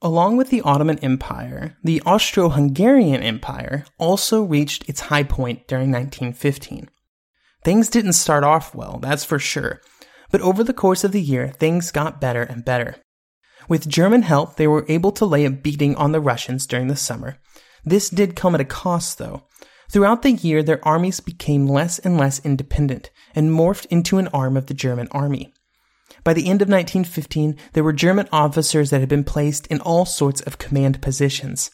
Along 0.00 0.36
with 0.36 0.50
the 0.50 0.60
Ottoman 0.60 1.00
Empire, 1.00 1.76
the 1.82 2.00
Austro 2.06 2.50
Hungarian 2.50 3.20
Empire 3.20 3.84
also 3.98 4.42
reached 4.42 4.88
its 4.88 5.00
high 5.02 5.24
point 5.24 5.66
during 5.66 5.90
1915. 5.90 6.88
Things 7.64 7.88
didn't 7.88 8.12
start 8.12 8.44
off 8.44 8.74
well, 8.74 9.00
that's 9.02 9.24
for 9.24 9.40
sure, 9.40 9.80
but 10.30 10.40
over 10.40 10.62
the 10.62 10.72
course 10.72 11.02
of 11.02 11.10
the 11.10 11.20
year, 11.20 11.48
things 11.48 11.90
got 11.90 12.20
better 12.20 12.42
and 12.42 12.64
better. 12.64 12.96
With 13.68 13.88
German 13.88 14.22
help, 14.22 14.54
they 14.56 14.68
were 14.68 14.86
able 14.88 15.10
to 15.12 15.26
lay 15.26 15.44
a 15.44 15.50
beating 15.50 15.96
on 15.96 16.12
the 16.12 16.20
Russians 16.20 16.66
during 16.66 16.86
the 16.86 16.96
summer. 16.96 17.38
This 17.88 18.10
did 18.10 18.36
come 18.36 18.54
at 18.54 18.60
a 18.60 18.66
cost, 18.66 19.16
though. 19.16 19.44
Throughout 19.90 20.20
the 20.20 20.32
year, 20.32 20.62
their 20.62 20.86
armies 20.86 21.20
became 21.20 21.66
less 21.66 21.98
and 21.98 22.18
less 22.18 22.38
independent 22.44 23.10
and 23.34 23.50
morphed 23.50 23.86
into 23.86 24.18
an 24.18 24.28
arm 24.28 24.58
of 24.58 24.66
the 24.66 24.74
German 24.74 25.08
army. 25.10 25.54
By 26.22 26.34
the 26.34 26.50
end 26.50 26.60
of 26.60 26.68
1915, 26.68 27.56
there 27.72 27.82
were 27.82 27.94
German 27.94 28.28
officers 28.30 28.90
that 28.90 29.00
had 29.00 29.08
been 29.08 29.24
placed 29.24 29.66
in 29.68 29.80
all 29.80 30.04
sorts 30.04 30.42
of 30.42 30.58
command 30.58 31.00
positions. 31.00 31.70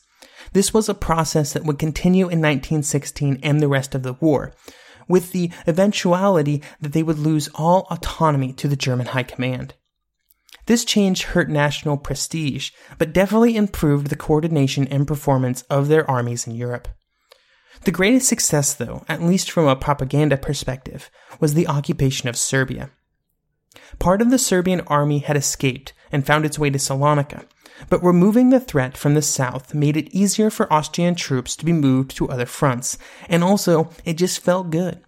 This 0.52 0.73
was 0.73 0.88
a 0.88 0.94
process 0.94 1.52
that 1.52 1.64
would 1.64 1.80
continue 1.80 2.26
in 2.26 2.40
1916 2.40 3.40
and 3.42 3.61
the 3.61 3.66
rest 3.66 3.97
of 3.97 4.04
the 4.04 4.12
war, 4.12 4.52
with 5.09 5.33
the 5.33 5.50
eventuality 5.66 6.62
that 6.80 6.92
they 6.92 7.02
would 7.02 7.18
lose 7.18 7.49
all 7.56 7.88
autonomy 7.90 8.52
to 8.52 8.68
the 8.68 8.76
German 8.76 9.06
High 9.06 9.25
Command. 9.25 9.75
This 10.66 10.85
change 10.85 11.25
hurt 11.25 11.50
national 11.50 11.99
prestige, 11.99 12.71
but 12.99 13.12
definitely 13.12 13.56
improved 13.56 14.09
the 14.09 14.16
coordination 14.16 14.88
and 14.88 15.06
performance 15.06 15.62
of 15.71 15.88
their 15.88 16.09
armies 16.11 16.47
in 16.47 16.54
Europe. 16.54 16.88
The 17.85 17.90
greatest 17.90 18.28
success, 18.28 18.73
though, 18.73 19.04
at 19.09 19.23
least 19.23 19.50
from 19.50 19.66
a 19.66 19.76
propaganda 19.76 20.37
perspective, 20.37 21.11
was 21.40 21.54
the 21.54 21.68
occupation 21.68 22.28
of 22.28 22.37
Serbia. 22.37 22.90
Part 23.99 24.23
of 24.23 24.30
the 24.30 24.38
Serbian 24.38 24.80
army 24.83 25.18
had 25.18 25.37
escaped 25.37 25.92
and 26.11 26.25
found 26.25 26.47
its 26.47 26.59
way 26.59 26.71
to 26.71 26.78
Salonika, 26.78 27.44
but 27.90 28.02
removing 28.02 28.50
the 28.50 28.61
threat 28.61 28.97
from 28.97 29.14
the 29.14 29.23
south 29.23 29.75
made 29.75 29.97
it 29.97 30.09
easier 30.14 30.49
for 30.49 30.73
Austrian 30.73 31.14
troops 31.14 31.56
to 31.56 31.64
be 31.64 31.73
moved 31.73 32.16
to 32.16 32.28
other 32.28 32.47
fronts, 32.47 32.97
and 33.28 33.44
also 33.44 33.90
it 34.04 34.14
just 34.14 34.40
felt 34.40 34.71
good. 34.71 35.02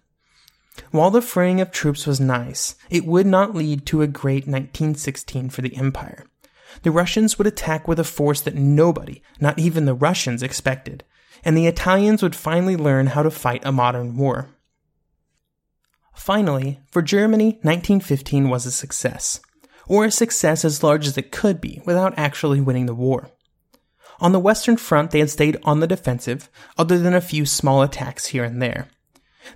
While 0.91 1.11
the 1.11 1.21
freeing 1.21 1.61
of 1.61 1.71
troops 1.71 2.05
was 2.05 2.19
nice, 2.19 2.75
it 2.89 3.05
would 3.05 3.25
not 3.25 3.55
lead 3.55 3.85
to 3.87 4.01
a 4.01 4.07
great 4.07 4.47
1916 4.47 5.49
for 5.49 5.61
the 5.61 5.75
Empire. 5.75 6.25
The 6.83 6.91
Russians 6.91 7.37
would 7.37 7.47
attack 7.47 7.87
with 7.87 7.99
a 7.99 8.03
force 8.03 8.41
that 8.41 8.55
nobody, 8.55 9.21
not 9.39 9.57
even 9.57 9.85
the 9.85 9.93
Russians, 9.93 10.43
expected, 10.43 11.03
and 11.43 11.57
the 11.57 11.67
Italians 11.67 12.21
would 12.21 12.35
finally 12.35 12.75
learn 12.75 13.07
how 13.07 13.23
to 13.23 13.31
fight 13.31 13.65
a 13.65 13.71
modern 13.71 14.17
war. 14.17 14.49
Finally, 16.13 16.79
for 16.91 17.01
Germany, 17.01 17.59
1915 17.61 18.49
was 18.49 18.65
a 18.65 18.71
success 18.71 19.39
or 19.87 20.05
a 20.05 20.11
success 20.11 20.65
as 20.65 20.83
large 20.83 21.07
as 21.07 21.17
it 21.17 21.31
could 21.31 21.61
be 21.61 21.81
without 21.85 22.13
actually 22.17 22.61
winning 22.61 22.85
the 22.85 22.95
war. 22.95 23.29
On 24.19 24.31
the 24.31 24.39
Western 24.39 24.77
Front, 24.77 25.11
they 25.11 25.19
had 25.19 25.29
stayed 25.29 25.57
on 25.63 25.79
the 25.79 25.87
defensive, 25.87 26.49
other 26.77 26.97
than 26.97 27.13
a 27.13 27.21
few 27.21 27.45
small 27.45 27.83
attacks 27.83 28.27
here 28.27 28.43
and 28.43 28.61
there. 28.61 28.89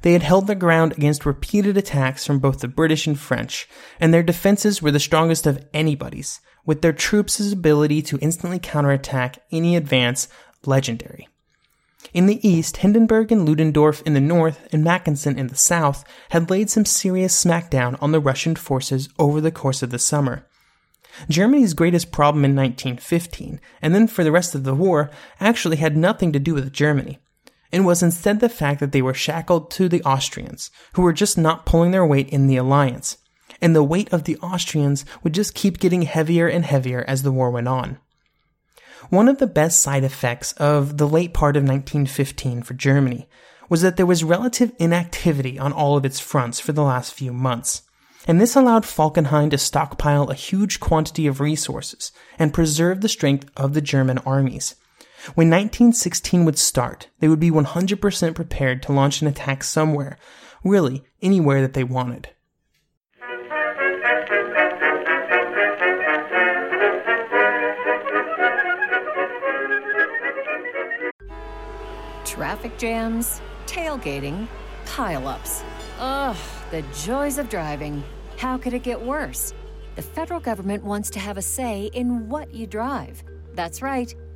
They 0.02 0.14
had 0.14 0.24
held 0.24 0.48
their 0.48 0.56
ground 0.56 0.94
against 0.94 1.26
repeated 1.26 1.78
attacks 1.78 2.26
from 2.26 2.40
both 2.40 2.60
the 2.60 2.68
British 2.68 3.08
and 3.08 3.20
French, 3.20 3.68
and 4.00 4.14
their 4.14 4.24
defenses 4.24 4.82
were 4.82 4.92
the 4.92 5.00
strongest 5.00 5.46
of 5.46 5.66
anybody's, 5.74 6.40
with 6.66 6.82
their 6.82 6.94
troops' 6.94 7.52
ability 7.52 8.02
to 8.04 8.20
instantly 8.20 8.60
counterattack 8.60 9.40
any 9.52 9.76
advance 9.76 10.28
legendary. 10.66 11.28
In 12.14 12.26
the 12.26 12.46
east, 12.48 12.78
Hindenburg 12.78 13.32
and 13.32 13.48
Ludendorff 13.48 14.02
in 14.04 14.14
the 14.14 14.20
north 14.20 14.68
and 14.74 14.84
Mackensen 14.84 15.38
in 15.38 15.48
the 15.48 15.56
south 15.56 16.04
had 16.30 16.50
laid 16.50 16.70
some 16.70 16.86
serious 16.86 17.44
smackdown 17.44 17.98
on 18.02 18.12
the 18.12 18.20
Russian 18.20 18.56
forces 18.56 19.08
over 19.20 19.40
the 19.40 19.52
course 19.52 19.84
of 19.84 19.92
the 19.92 20.00
summer. 20.00 20.46
Germany's 21.30 21.74
greatest 21.74 22.12
problem 22.12 22.44
in 22.44 22.56
1915, 22.56 23.60
and 23.82 23.94
then 23.94 24.08
for 24.08 24.24
the 24.24 24.32
rest 24.32 24.56
of 24.56 24.64
the 24.64 24.76
war, 24.76 25.12
actually 25.40 25.78
had 25.78 25.96
nothing 25.96 26.32
to 26.32 26.40
do 26.40 26.54
with 26.54 26.74
Germany. 26.74 27.20
It 27.72 27.82
was 27.82 28.04
instead 28.04 28.40
the 28.40 28.50
fact 28.50 28.80
that 28.80 28.92
they 28.92 29.02
were 29.02 29.14
shackled 29.14 29.72
to 29.72 29.88
the 29.88 30.04
Austrians, 30.04 30.72
who 30.94 31.02
were 31.02 31.14
just 31.14 31.38
not 31.38 31.66
pulling 31.66 31.92
their 31.92 32.06
weight 32.06 32.30
in 32.30 32.48
the 32.48 32.58
alliance. 32.58 33.18
And 33.62 33.76
the 33.76 33.84
weight 33.84 34.12
of 34.12 34.24
the 34.26 34.38
Austrians 34.38 35.06
would 35.24 35.34
just 35.34 35.54
keep 35.54 35.80
getting 35.80 36.02
heavier 36.02 36.48
and 36.48 36.66
heavier 36.66 37.06
as 37.08 37.24
the 37.24 37.32
war 37.32 37.52
went 37.52 37.68
on. 37.68 37.98
One 39.10 39.28
of 39.28 39.40
the 39.40 39.48
best 39.48 39.80
side 39.80 40.04
effects 40.04 40.54
of 40.54 40.98
the 40.98 41.08
late 41.08 41.34
part 41.34 41.56
of 41.56 41.64
1915 41.64 42.64
for 42.64 42.74
Germany 42.74 43.28
was 43.70 43.82
that 43.82 43.98
there 43.98 44.06
was 44.06 44.24
relative 44.24 44.74
inactivity 44.80 45.58
on 45.58 45.72
all 45.72 45.96
of 45.96 46.06
its 46.06 46.20
fronts 46.20 46.60
for 46.60 46.74
the 46.74 46.84
last 46.84 47.14
few 47.14 47.32
months. 47.32 47.84
And 48.28 48.40
this 48.40 48.56
allowed 48.56 48.84
Falkenhayn 48.84 49.50
to 49.52 49.58
stockpile 49.58 50.30
a 50.30 50.36
huge 50.36 50.80
quantity 50.80 51.26
of 51.26 51.40
resources 51.40 52.12
and 52.38 52.54
preserve 52.54 53.02
the 53.02 53.10
strength 53.10 53.50
of 53.58 53.74
the 53.74 53.82
German 53.82 54.20
armies. 54.20 54.76
When 55.36 55.52
1916 55.52 56.46
would 56.46 56.58
start, 56.58 57.10
they 57.20 57.28
would 57.28 57.40
be 57.40 57.52
100% 57.52 58.34
prepared 58.34 58.82
to 58.84 58.92
launch 58.92 59.22
an 59.22 59.28
attack 59.28 59.64
somewhere, 59.64 60.18
really 60.64 61.04
anywhere 61.22 61.62
that 61.62 61.74
they 61.74 61.84
wanted. 61.84 62.30
Traffic 72.26 72.76
jams, 72.80 73.42
tailgating, 73.68 74.48
pileups. 74.86 75.64
Ugh, 76.00 76.38
the 76.72 76.82
joys 77.04 77.38
of 77.38 77.48
driving. 77.48 78.04
How 78.38 78.58
could 78.58 78.74
it 78.74 78.82
get 78.82 79.00
worse? 79.00 79.54
The 79.96 80.02
federal 80.02 80.40
government 80.40 80.84
wants 80.84 81.12
to 81.12 81.20
have 81.20 81.38
a 81.38 81.44
say 81.44 81.92
in 81.94 82.28
what 82.28 82.56
you 82.56 82.66
drive. 82.66 83.24
That's 83.54 83.84
right. 83.84 84.16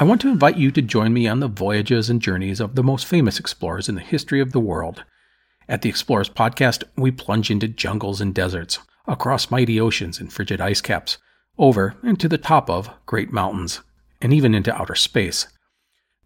I 0.00 0.04
want 0.04 0.22
to 0.22 0.30
invite 0.30 0.56
you 0.56 0.70
to 0.70 0.80
join 0.80 1.12
me 1.12 1.28
on 1.28 1.40
the 1.40 1.48
voyages 1.48 2.08
and 2.08 2.22
journeys 2.22 2.58
of 2.58 2.74
the 2.74 2.82
most 2.82 3.04
famous 3.04 3.38
explorers 3.38 3.86
in 3.86 3.96
the 3.96 4.00
history 4.00 4.40
of 4.40 4.52
the 4.52 4.58
world. 4.58 5.04
At 5.68 5.82
the 5.82 5.90
Explorers 5.90 6.30
Podcast, 6.30 6.84
we 6.96 7.10
plunge 7.10 7.50
into 7.50 7.68
jungles 7.68 8.18
and 8.18 8.34
deserts, 8.34 8.78
across 9.06 9.50
mighty 9.50 9.78
oceans 9.78 10.18
and 10.18 10.32
frigid 10.32 10.58
ice 10.58 10.80
caps, 10.80 11.18
over 11.58 11.96
and 12.02 12.18
to 12.18 12.30
the 12.30 12.38
top 12.38 12.70
of 12.70 12.88
great 13.04 13.30
mountains, 13.30 13.82
and 14.22 14.32
even 14.32 14.54
into 14.54 14.74
outer 14.74 14.94
space. 14.94 15.48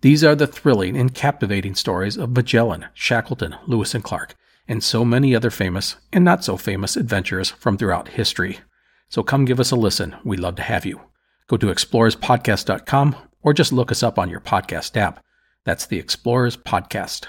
These 0.02 0.22
are 0.22 0.36
the 0.36 0.46
thrilling 0.46 0.96
and 0.96 1.12
captivating 1.12 1.74
stories 1.74 2.16
of 2.16 2.30
Magellan, 2.30 2.86
Shackleton, 2.94 3.56
Lewis 3.66 3.92
and 3.92 4.04
Clark, 4.04 4.36
and 4.68 4.84
so 4.84 5.04
many 5.04 5.34
other 5.34 5.50
famous 5.50 5.96
and 6.12 6.24
not 6.24 6.44
so 6.44 6.56
famous 6.56 6.96
adventurers 6.96 7.50
from 7.50 7.76
throughout 7.76 8.06
history. 8.06 8.60
So 9.08 9.24
come 9.24 9.44
give 9.44 9.58
us 9.58 9.72
a 9.72 9.76
listen. 9.76 10.14
We'd 10.22 10.38
love 10.38 10.54
to 10.54 10.62
have 10.62 10.86
you. 10.86 11.00
Go 11.48 11.56
to 11.56 11.66
explorerspodcast.com 11.66 13.16
or 13.44 13.52
just 13.52 13.72
look 13.72 13.92
us 13.92 14.02
up 14.02 14.18
on 14.18 14.28
your 14.28 14.40
podcast 14.40 14.96
app. 14.96 15.22
That's 15.64 15.86
the 15.86 15.98
Explorers 15.98 16.56
Podcast. 16.56 17.26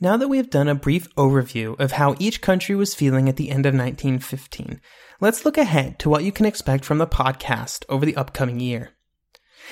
Now 0.00 0.18
that 0.18 0.28
we 0.28 0.36
have 0.36 0.50
done 0.50 0.68
a 0.68 0.74
brief 0.74 1.14
overview 1.14 1.78
of 1.80 1.92
how 1.92 2.14
each 2.18 2.42
country 2.42 2.74
was 2.74 2.94
feeling 2.94 3.26
at 3.26 3.36
the 3.36 3.50
end 3.50 3.64
of 3.64 3.72
1915, 3.72 4.80
let's 5.18 5.46
look 5.46 5.56
ahead 5.56 5.98
to 6.00 6.10
what 6.10 6.24
you 6.24 6.32
can 6.32 6.44
expect 6.44 6.84
from 6.84 6.98
the 6.98 7.06
podcast 7.06 7.84
over 7.88 8.04
the 8.04 8.16
upcoming 8.16 8.60
year. 8.60 8.93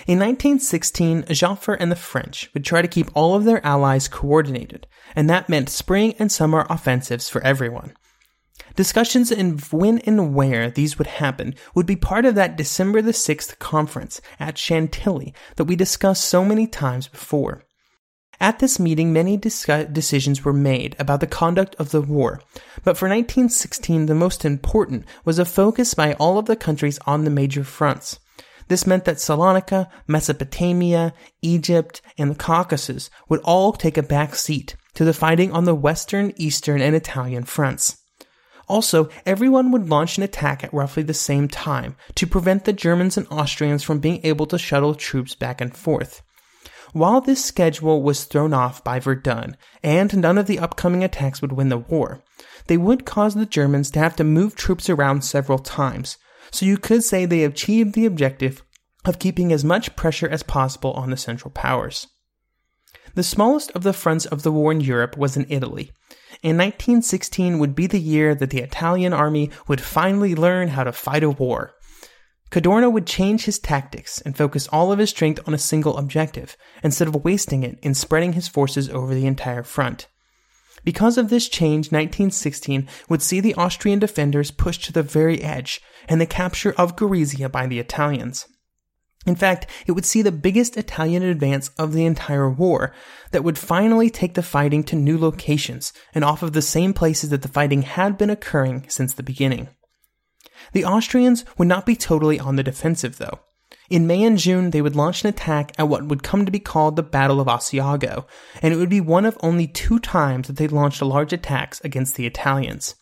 In 0.07 0.19
1916, 0.19 1.25
Joffre 1.25 1.77
and 1.79 1.93
the 1.93 1.97
French 1.97 2.51
would 2.55 2.65
try 2.65 2.83
to 2.83 2.89
keep 2.89 3.11
all 3.15 3.35
of 3.35 3.45
their 3.45 3.65
allies 3.65 4.09
coordinated, 4.09 4.87
and 5.15 5.29
that 5.29 5.49
meant 5.49 5.69
spring 5.69 6.15
and 6.19 6.33
summer 6.33 6.67
offensives 6.71 7.29
for 7.29 7.43
everyone. 7.43 7.95
Discussions 8.75 9.31
in 9.31 9.59
when 9.71 9.99
and 10.01 10.35
where 10.35 10.71
these 10.71 10.97
would 10.97 11.07
happen 11.07 11.55
would 11.75 11.85
be 11.85 11.97
part 11.97 12.25
of 12.25 12.35
that 12.37 12.57
December 12.57 13.03
the 13.03 13.13
6th 13.13 13.59
conference 13.59 14.21
at 14.41 14.57
Chantilly 14.57 15.35
that 15.57 15.65
we 15.65 15.77
discussed 15.77 16.25
so 16.25 16.45
many 16.45 16.67
times 16.67 17.07
before. 17.07 17.65
At 18.41 18.59
this 18.59 18.81
meeting, 18.81 19.13
many 19.13 19.37
decisions 19.37 20.45
were 20.45 20.53
made 20.55 20.97
about 20.99 21.21
the 21.21 21.27
conduct 21.27 21.77
of 21.79 21.91
the 21.91 22.01
war, 22.01 22.41
but 22.83 22.97
for 22.97 23.09
1916, 23.09 24.07
the 24.07 24.15
most 24.15 24.45
important 24.45 25.05
was 25.25 25.39
a 25.39 25.45
focus 25.45 25.95
by 25.95 26.15
all 26.15 26.39
of 26.39 26.47
the 26.47 26.57
countries 26.57 26.99
on 27.07 27.25
the 27.25 27.31
major 27.31 27.63
fronts. 27.63 28.19
This 28.73 28.87
meant 28.87 29.05
that 29.05 29.19
Salonika, 29.19 29.87
Mesopotamia, 30.07 31.13
Egypt, 31.43 32.01
and 32.17 32.31
the 32.31 32.35
Caucasus 32.35 33.11
would 33.29 33.41
all 33.41 33.75
take 33.75 33.99
a 33.99 34.03
back 34.03 34.35
seat 34.35 34.77
to 34.95 35.05
the 35.05 35.13
fighting 35.13 35.53
on 35.53 35.67
the 35.67 35.75
western, 35.75 36.33
eastern, 36.37 36.81
and 36.81 36.97
Italian 36.97 37.45
fronts. 37.45 37.99
Also, 38.69 39.11
everyone 39.27 39.73
would 39.73 39.91
launch 39.91 40.17
an 40.17 40.23
attack 40.23 40.65
at 40.65 40.73
roughly 40.73 41.03
the 41.03 41.13
same 41.13 41.49
time 41.49 41.97
to 42.15 42.27
prevent 42.27 42.65
the 42.65 42.73
Germans 42.73 43.19
and 43.19 43.27
Austrians 43.31 43.83
from 43.83 43.99
being 43.99 44.21
able 44.25 44.47
to 44.47 44.57
shuttle 44.57 44.95
troops 44.95 45.35
back 45.35 45.61
and 45.61 45.77
forth. 45.77 46.23
While 46.95 47.21
this 47.21 47.45
schedule 47.45 48.03
was 48.03 48.25
thrown 48.25 48.55
off 48.55 48.83
by 48.83 49.01
Verdun, 49.01 49.59
and 49.83 50.17
none 50.17 50.39
of 50.39 50.47
the 50.47 50.59
upcoming 50.59 51.05
attacks 51.05 51.43
would 51.43 51.53
win 51.53 51.69
the 51.69 51.77
war, 51.77 52.23
they 52.69 52.79
would 52.79 53.05
cause 53.05 53.35
the 53.35 53.45
Germans 53.45 53.91
to 53.91 53.99
have 53.99 54.17
to 54.17 54.25
move 54.25 54.57
troops 54.57 54.89
around 54.89 55.25
several 55.25 55.59
times, 55.59 56.17
so 56.53 56.67
you 56.67 56.79
could 56.79 57.03
say 57.03 57.25
they 57.25 57.45
achieved 57.45 57.95
the 57.95 58.07
objective 58.07 58.63
of 59.05 59.19
keeping 59.19 59.53
as 59.53 59.65
much 59.65 59.97
pressure 59.97 60.29
as 60.29 60.43
possible 60.43 60.93
on 60.93 61.11
the 61.11 61.17
Central 61.17 61.51
Powers. 61.51 62.07
The 63.15 63.23
smallest 63.23 63.71
of 63.73 63.83
the 63.83 63.93
fronts 63.93 64.27
of 64.27 64.43
the 64.43 64.53
war 64.53 64.73
in 64.73 64.81
Europe 64.81 65.17
was 65.17 65.37
in 65.37 65.47
Italy, 65.49 65.91
and 66.43 66.57
1916 66.57 67.59
would 67.59 67.75
be 67.75 67.87
the 67.87 68.01
year 68.01 68.35
that 68.35 68.51
the 68.51 68.61
Italian 68.61 69.13
army 69.13 69.51
would 69.69 69.81
finally 69.81 70.35
learn 70.35 70.69
how 70.69 70.85
to 70.85 70.93
fight 70.93 71.23
a 71.23 71.31
war. 71.31 71.75
Cadorna 72.51 72.91
would 72.91 73.07
change 73.07 73.45
his 73.45 73.59
tactics 73.59 74.21
and 74.21 74.37
focus 74.37 74.69
all 74.69 74.93
of 74.93 74.99
his 74.99 75.11
strength 75.11 75.41
on 75.47 75.55
a 75.55 75.59
single 75.59 75.97
objective, 75.97 76.57
instead 76.83 77.09
of 77.09 77.25
wasting 77.25 77.63
it 77.63 77.79
in 77.83 77.95
spreading 77.95 78.35
his 78.35 78.49
forces 78.49 78.89
over 78.91 79.15
the 79.15 79.27
entire 79.27 79.63
front. 79.63 80.07
Because 80.85 81.17
of 81.17 81.29
this 81.29 81.49
change, 81.49 81.93
1916 81.93 82.89
would 83.09 83.23
see 83.23 83.41
the 83.41 83.55
Austrian 83.55 83.99
defenders 83.99 84.51
pushed 84.51 84.85
to 84.85 84.93
the 84.93 85.03
very 85.03 85.41
edge 85.43 85.81
and 86.09 86.21
the 86.21 86.27
capture 86.27 86.73
of 86.73 86.97
Gorizia 86.97 87.51
by 87.51 87.67
the 87.67 87.79
Italians. 87.79 88.47
In 89.25 89.37
fact, 89.37 89.67
it 89.87 89.93
would 89.93 90.05
see 90.05 90.21
the 90.21 90.33
biggest 90.33 90.77
Italian 90.77 91.23
advance 91.23 91.69
of 91.79 91.93
the 91.93 92.05
entire 92.05 92.51
war 92.51 92.93
that 93.31 93.45
would 93.45 93.57
finally 93.57 94.11
take 94.11 94.35
the 94.35 94.43
fighting 94.43 94.83
to 94.85 94.97
new 94.97 95.17
locations 95.17 95.93
and 96.13 96.25
off 96.25 96.43
of 96.43 96.53
the 96.53 96.63
same 96.63 96.93
places 96.93 97.31
that 97.31 97.43
the 97.43 97.49
fighting 97.49 97.83
had 97.83 98.19
been 98.19 98.31
occurring 98.31 98.85
since 98.89 99.15
the 99.15 99.23
beginning. 99.23 99.69
The 100.73 100.85
Austrians 100.85 101.45
would 101.57 101.69
not 101.69 101.87
be 101.87 101.95
totally 101.95 102.41
on 102.41 102.57
the 102.57 102.63
defensive, 102.65 103.19
though. 103.19 103.41
In 103.93 104.07
May 104.07 104.23
and 104.23 104.39
June, 104.39 104.71
they 104.71 104.81
would 104.81 104.97
launch 104.97 105.23
an 105.23 105.29
attack 105.29 105.73
at 105.77 105.87
what 105.87 106.07
would 106.07 106.23
come 106.23 106.47
to 106.47 106.51
be 106.51 106.59
called 106.59 106.97
the 106.97 107.03
Battle 107.03 107.43
of 107.43 107.47
Asiago, 107.47 108.25
and 108.63 108.73
it 108.73 108.79
would 108.79 108.89
be 108.89 109.03
one 109.03 109.27
of 109.27 109.37
only 109.43 109.67
two 109.67 109.99
times 109.99 110.47
that 110.47 110.57
they 110.57 110.67
launched 110.67 111.03
large 111.03 111.31
attacks 111.35 111.79
against 111.85 112.15
the 112.15 112.25
Italians. 112.25 112.95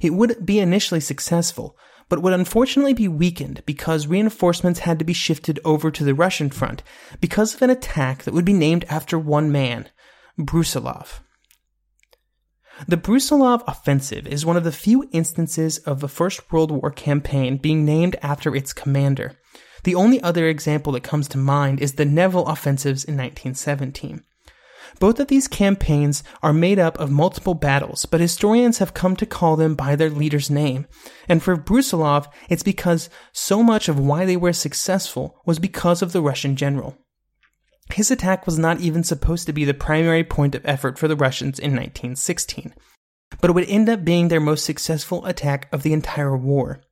It 0.00 0.14
would 0.14 0.44
be 0.44 0.58
initially 0.58 0.98
successful, 0.98 1.78
but 2.08 2.22
would 2.22 2.32
unfortunately 2.32 2.92
be 2.92 3.06
weakened 3.06 3.62
because 3.66 4.08
reinforcements 4.08 4.80
had 4.80 4.98
to 4.98 5.04
be 5.04 5.12
shifted 5.12 5.60
over 5.64 5.92
to 5.92 6.02
the 6.02 6.12
Russian 6.12 6.50
front 6.50 6.82
because 7.20 7.54
of 7.54 7.62
an 7.62 7.70
attack 7.70 8.24
that 8.24 8.34
would 8.34 8.44
be 8.44 8.52
named 8.52 8.84
after 8.88 9.20
one 9.20 9.52
man, 9.52 9.90
Brusilov. 10.36 11.20
The 12.88 12.96
Brusilov 12.96 13.62
Offensive 13.68 14.26
is 14.26 14.44
one 14.44 14.56
of 14.56 14.64
the 14.64 14.72
few 14.72 15.08
instances 15.12 15.78
of 15.78 16.00
the 16.00 16.08
First 16.08 16.50
World 16.50 16.72
War 16.72 16.90
campaign 16.90 17.58
being 17.58 17.84
named 17.84 18.16
after 18.22 18.56
its 18.56 18.72
commander. 18.72 19.38
The 19.86 19.94
only 19.94 20.20
other 20.20 20.48
example 20.48 20.94
that 20.94 21.04
comes 21.04 21.28
to 21.28 21.38
mind 21.38 21.80
is 21.80 21.92
the 21.92 22.04
Nivelle 22.04 22.48
offensives 22.48 23.04
in 23.04 23.14
1917. 23.14 24.24
Both 24.98 25.20
of 25.20 25.28
these 25.28 25.46
campaigns 25.46 26.24
are 26.42 26.52
made 26.52 26.80
up 26.80 26.98
of 26.98 27.08
multiple 27.08 27.54
battles, 27.54 28.04
but 28.04 28.18
historians 28.20 28.78
have 28.78 28.94
come 28.94 29.14
to 29.14 29.24
call 29.24 29.54
them 29.54 29.76
by 29.76 29.94
their 29.94 30.10
leader's 30.10 30.50
name. 30.50 30.88
And 31.28 31.40
for 31.40 31.54
Brusilov, 31.54 32.26
it's 32.48 32.64
because 32.64 33.08
so 33.32 33.62
much 33.62 33.88
of 33.88 34.00
why 34.00 34.24
they 34.24 34.36
were 34.36 34.52
successful 34.52 35.40
was 35.46 35.60
because 35.60 36.02
of 36.02 36.10
the 36.10 36.20
Russian 36.20 36.56
general. 36.56 36.98
His 37.94 38.10
attack 38.10 38.44
was 38.44 38.58
not 38.58 38.80
even 38.80 39.04
supposed 39.04 39.46
to 39.46 39.52
be 39.52 39.64
the 39.64 39.72
primary 39.72 40.24
point 40.24 40.56
of 40.56 40.66
effort 40.66 40.98
for 40.98 41.06
the 41.06 41.14
Russians 41.14 41.60
in 41.60 41.70
1916, 41.70 42.74
but 43.40 43.50
it 43.50 43.52
would 43.52 43.68
end 43.68 43.88
up 43.88 44.04
being 44.04 44.26
their 44.26 44.40
most 44.40 44.64
successful 44.64 45.24
attack 45.26 45.68
of 45.72 45.84
the 45.84 45.92
entire 45.92 46.36
war. 46.36 46.82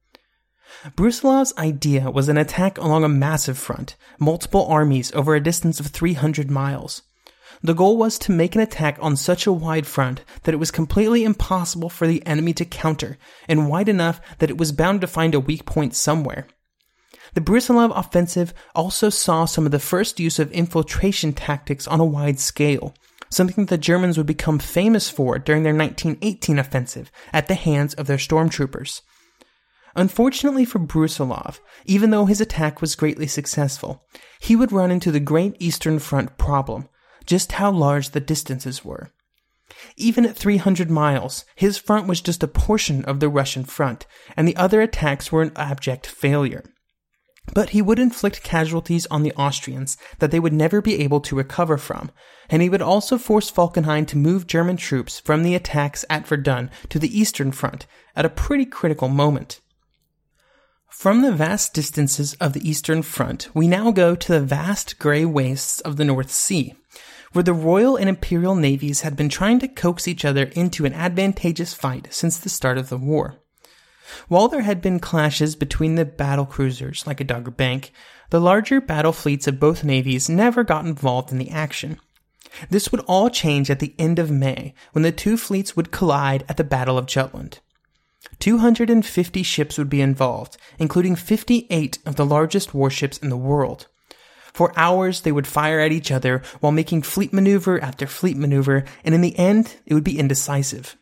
Brusilov's 0.97 1.53
idea 1.57 2.11
was 2.11 2.29
an 2.29 2.37
attack 2.37 2.79
along 2.79 3.05
a 3.05 3.09
massive 3.09 3.59
front, 3.59 3.97
multiple 4.19 4.67
armies 4.67 5.13
over 5.13 5.35
a 5.35 5.43
distance 5.43 5.81
of 5.81 5.87
300 5.87 6.51
miles. 6.51 7.03
The 7.63 7.75
goal 7.75 7.97
was 7.97 8.19
to 8.19 8.33
make 8.33 8.55
an 8.55 8.61
attack 8.61 8.99
on 9.01 9.17
such 9.17 9.47
a 9.47 9.53
wide 9.53 9.87
front 9.87 10.23
that 10.43 10.53
it 10.53 10.59
was 10.59 10.71
completely 10.71 11.25
impossible 11.25 11.89
for 11.89 12.07
the 12.07 12.25
enemy 12.27 12.53
to 12.55 12.65
counter, 12.65 13.17
and 13.49 13.71
wide 13.71 13.89
enough 13.89 14.21
that 14.39 14.51
it 14.51 14.59
was 14.59 14.73
bound 14.73 15.01
to 15.01 15.07
find 15.07 15.35
a 15.35 15.41
weak 15.41 15.65
point 15.65 15.95
somewhere. 15.95 16.47
The 17.35 17.41
Brusilov 17.41 17.93
offensive 17.97 18.53
also 18.75 19.09
saw 19.09 19.45
some 19.45 19.67
of 19.67 19.73
the 19.73 19.79
first 19.79 20.21
use 20.21 20.39
of 20.39 20.53
infiltration 20.53 21.33
tactics 21.33 21.89
on 21.89 22.01
a 22.01 22.05
wide 22.05 22.39
scale, 22.39 22.95
something 23.31 23.65
that 23.65 23.71
the 23.71 23.79
Germans 23.79 24.17
would 24.17 24.27
become 24.27 24.59
famous 24.59 25.09
for 25.11 25.39
during 25.39 25.63
their 25.63 25.75
1918 25.75 26.59
offensive 26.59 27.11
at 27.33 27.49
the 27.49 27.55
hands 27.55 27.95
of 27.95 28.07
their 28.07 28.19
stormtroopers. 28.19 29.01
Unfortunately 29.97 30.65
for 30.65 30.81
Brusilov, 30.81 31.61
even 31.85 32.11
though 32.11 32.27
his 32.27 32.41
attack 32.41 32.81
was 32.81 32.97
greatly 32.97 33.27
successful, 33.27 34.05
he 34.41 34.57
would 34.57 34.73
run 34.73 34.91
into 34.91 35.13
the 35.13 35.21
Great 35.21 35.57
Eastern 35.61 35.99
Front 35.99 36.37
problem, 36.37 36.89
just 37.27 37.53
how 37.53 37.71
large 37.71 38.11
the 38.11 38.21
distances 38.21 38.85
were. 38.85 39.11
Even 39.97 40.27
at 40.27 40.37
300 40.37 40.91
miles, 40.91 41.45
his 41.55 41.79
front 41.79 42.07
was 42.07 42.21
just 42.21 42.43
a 42.43 42.49
portion 42.49 43.05
of 43.05 43.21
the 43.21 43.29
Russian 43.29 43.65
front, 43.65 44.07
and 44.37 44.47
the 44.47 44.57
other 44.57 44.81
attacks 44.83 45.31
were 45.31 45.43
an 45.43 45.53
abject 45.57 46.07
failure. 46.07 46.65
But 47.53 47.71
he 47.71 47.83
would 47.83 47.99
inflict 47.99 48.43
casualties 48.43 49.07
on 49.07 49.23
the 49.23 49.33
Austrians 49.35 49.97
that 50.19 50.31
they 50.31 50.41
would 50.41 50.53
never 50.53 50.81
be 50.81 51.03
able 51.03 51.21
to 51.21 51.37
recover 51.37 51.77
from, 51.77 52.11
and 52.49 52.63
he 52.63 52.71
would 52.71 52.83
also 52.83 53.19
force 53.19 53.51
Falkenhayn 53.51 54.07
to 54.09 54.19
move 54.19 54.47
German 54.47 54.77
troops 54.77 55.21
from 55.21 55.43
the 55.43 55.55
attacks 55.55 56.05
at 56.09 56.27
Verdun 56.27 56.71
to 56.89 56.99
the 56.99 57.19
Eastern 57.19 57.53
Front 57.53 57.87
at 58.17 58.25
a 58.25 58.31
pretty 58.31 58.65
critical 58.65 59.09
moment. 59.09 59.61
From 60.97 61.21
the 61.21 61.33
vast 61.33 61.75
distances 61.75 62.33
of 62.41 62.55
the 62.55 62.67
Eastern 62.67 63.03
Front, 63.03 63.51
we 63.53 63.69
now 63.69 63.91
go 63.91 64.15
to 64.15 64.33
the 64.33 64.41
vast 64.41 64.99
gray 64.99 65.27
wastes 65.27 65.81
of 65.81 65.99
the 65.99 66.05
North 66.05 66.31
Sea, 66.31 66.73
where 67.33 67.43
the 67.43 67.53
Royal 67.53 67.97
and 67.97 68.09
Imperial 68.09 68.55
navies 68.55 69.03
had 69.03 69.15
been 69.15 69.29
trying 69.29 69.59
to 69.59 69.69
coax 69.69 70.09
each 70.09 70.25
other 70.25 70.45
into 70.55 70.87
an 70.87 70.95
advantageous 70.95 71.75
fight 71.75 72.09
since 72.11 72.39
the 72.39 72.49
start 72.49 72.79
of 72.79 72.89
the 72.89 72.97
war. 72.97 73.37
While 74.29 74.49
there 74.49 74.63
had 74.63 74.81
been 74.81 74.99
clashes 74.99 75.57
between 75.57 75.97
the 75.97 76.07
battle 76.07 76.47
cruisers 76.47 77.07
like 77.07 77.21
a 77.21 77.25
Dogger 77.25 77.51
Bank, 77.51 77.93
the 78.31 78.41
larger 78.41 78.81
battle 78.81 79.13
fleets 79.13 79.47
of 79.47 79.61
both 79.61 79.85
navies 79.85 80.31
never 80.31 80.65
got 80.65 80.87
involved 80.87 81.33
in 81.33 81.39
the 81.39 81.51
action. 81.51 81.99
This 82.71 82.91
would 82.91 83.01
all 83.01 83.29
change 83.29 83.69
at 83.69 83.81
the 83.81 83.95
end 83.99 84.19
of 84.19 84.31
May, 84.31 84.73
when 84.93 85.03
the 85.03 85.13
two 85.13 85.37
fleets 85.37 85.77
would 85.77 85.93
collide 85.93 86.47
at 86.49 86.57
the 86.57 86.65
Battle 86.65 86.97
of 86.97 87.07
Jutland. 87.07 87.61
250 88.39 89.43
ships 89.43 89.79
would 89.79 89.91
be 89.91 90.01
involved, 90.01 90.57
including 90.79 91.17
58 91.17 91.99
of 92.07 92.17
the 92.17 92.27
largest 92.27 92.75
warships 92.75 93.19
in 93.19 93.31
the 93.31 93.37
world. 93.37 93.87
For 94.53 94.73
hours, 94.77 95.23
they 95.23 95.33
would 95.33 95.47
fire 95.47 95.81
at 95.81 95.93
each 95.93 96.13
other 96.13 96.43
while 96.61 96.73
making 96.73 97.03
fleet 97.03 97.33
maneuver 97.33 97.83
after 97.83 98.07
fleet 98.07 98.37
maneuver, 98.37 98.85
and 99.05 99.15
in 99.15 99.21
the 99.21 99.37
end, 99.39 99.77
it 99.87 99.95
would 99.95 100.05
be 100.05 100.19
indecisive 100.19 100.97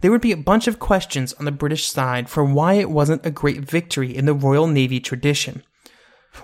there 0.00 0.10
would 0.10 0.20
be 0.20 0.32
a 0.32 0.36
bunch 0.36 0.66
of 0.66 0.78
questions 0.78 1.32
on 1.34 1.44
the 1.44 1.52
British 1.52 1.86
side 1.86 2.28
for 2.28 2.44
why 2.44 2.74
it 2.74 2.90
wasn't 2.90 3.26
a 3.26 3.30
great 3.30 3.60
victory 3.60 4.14
in 4.16 4.26
the 4.26 4.34
Royal 4.34 4.66
Navy 4.66 5.00
tradition. 5.00 5.62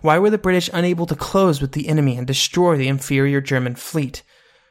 Why 0.01 0.19
were 0.19 0.31
the 0.31 0.39
British 0.39 0.71
unable 0.73 1.07
to 1.07 1.15
close 1.15 1.61
with 1.61 1.73
the 1.73 1.89
enemy 1.89 2.17
and 2.17 2.27
destroy 2.27 2.77
the 2.77 2.89
inferior 2.89 3.41
German 3.41 3.75
fleet? 3.75 4.23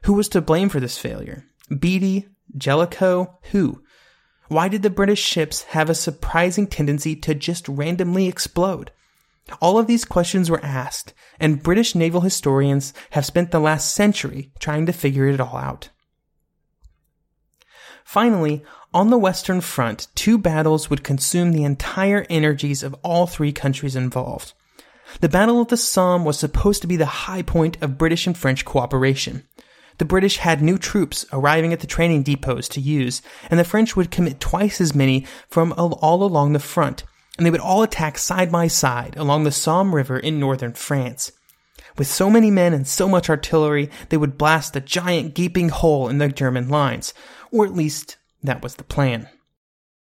Who 0.03 0.13
was 0.13 0.29
to 0.29 0.41
blame 0.41 0.69
for 0.69 0.79
this 0.79 0.97
failure? 0.97 1.45
Beatty, 1.77 2.27
Jellicoe, 2.57 3.37
who? 3.51 3.83
Why 4.51 4.67
did 4.67 4.81
the 4.81 4.89
British 4.89 5.21
ships 5.21 5.63
have 5.69 5.89
a 5.89 5.95
surprising 5.95 6.67
tendency 6.67 7.15
to 7.15 7.33
just 7.33 7.69
randomly 7.69 8.27
explode? 8.27 8.91
All 9.61 9.79
of 9.79 9.87
these 9.87 10.03
questions 10.03 10.49
were 10.49 10.59
asked, 10.61 11.13
and 11.39 11.63
British 11.63 11.95
naval 11.95 12.19
historians 12.19 12.93
have 13.11 13.25
spent 13.25 13.51
the 13.51 13.61
last 13.61 13.93
century 13.93 14.51
trying 14.59 14.85
to 14.87 14.91
figure 14.91 15.25
it 15.27 15.39
all 15.39 15.55
out. 15.55 15.87
Finally, 18.03 18.61
on 18.93 19.09
the 19.09 19.17
Western 19.17 19.61
Front, 19.61 20.09
two 20.15 20.37
battles 20.37 20.89
would 20.89 21.01
consume 21.01 21.53
the 21.53 21.63
entire 21.63 22.25
energies 22.29 22.83
of 22.83 22.93
all 23.05 23.27
three 23.27 23.53
countries 23.53 23.95
involved. 23.95 24.51
The 25.21 25.29
Battle 25.29 25.61
of 25.61 25.69
the 25.69 25.77
Somme 25.77 26.25
was 26.25 26.37
supposed 26.37 26.81
to 26.81 26.87
be 26.87 26.97
the 26.97 27.05
high 27.05 27.41
point 27.41 27.77
of 27.81 27.97
British 27.97 28.27
and 28.27 28.37
French 28.37 28.65
cooperation. 28.65 29.47
The 29.97 30.05
British 30.05 30.37
had 30.37 30.61
new 30.61 30.77
troops 30.77 31.25
arriving 31.31 31.73
at 31.73 31.79
the 31.79 31.87
training 31.87 32.23
depots 32.23 32.67
to 32.69 32.81
use, 32.81 33.21
and 33.49 33.59
the 33.59 33.63
French 33.63 33.95
would 33.95 34.11
commit 34.11 34.39
twice 34.39 34.81
as 34.81 34.95
many 34.95 35.25
from 35.49 35.73
all 35.73 36.23
along 36.23 36.53
the 36.53 36.59
front, 36.59 37.03
and 37.37 37.45
they 37.45 37.51
would 37.51 37.59
all 37.59 37.83
attack 37.83 38.17
side 38.17 38.51
by 38.51 38.67
side 38.67 39.15
along 39.17 39.43
the 39.43 39.51
Somme 39.51 39.93
River 39.93 40.17
in 40.17 40.39
northern 40.39 40.73
France. 40.73 41.31
With 41.97 42.07
so 42.07 42.29
many 42.29 42.49
men 42.49 42.73
and 42.73 42.87
so 42.87 43.07
much 43.07 43.29
artillery, 43.29 43.89
they 44.09 44.17
would 44.17 44.37
blast 44.37 44.75
a 44.75 44.81
giant 44.81 45.35
gaping 45.35 45.69
hole 45.69 46.07
in 46.07 46.17
the 46.17 46.29
German 46.29 46.69
lines, 46.69 47.13
or 47.51 47.65
at 47.65 47.73
least 47.73 48.17
that 48.41 48.61
was 48.61 48.75
the 48.75 48.83
plan. 48.83 49.27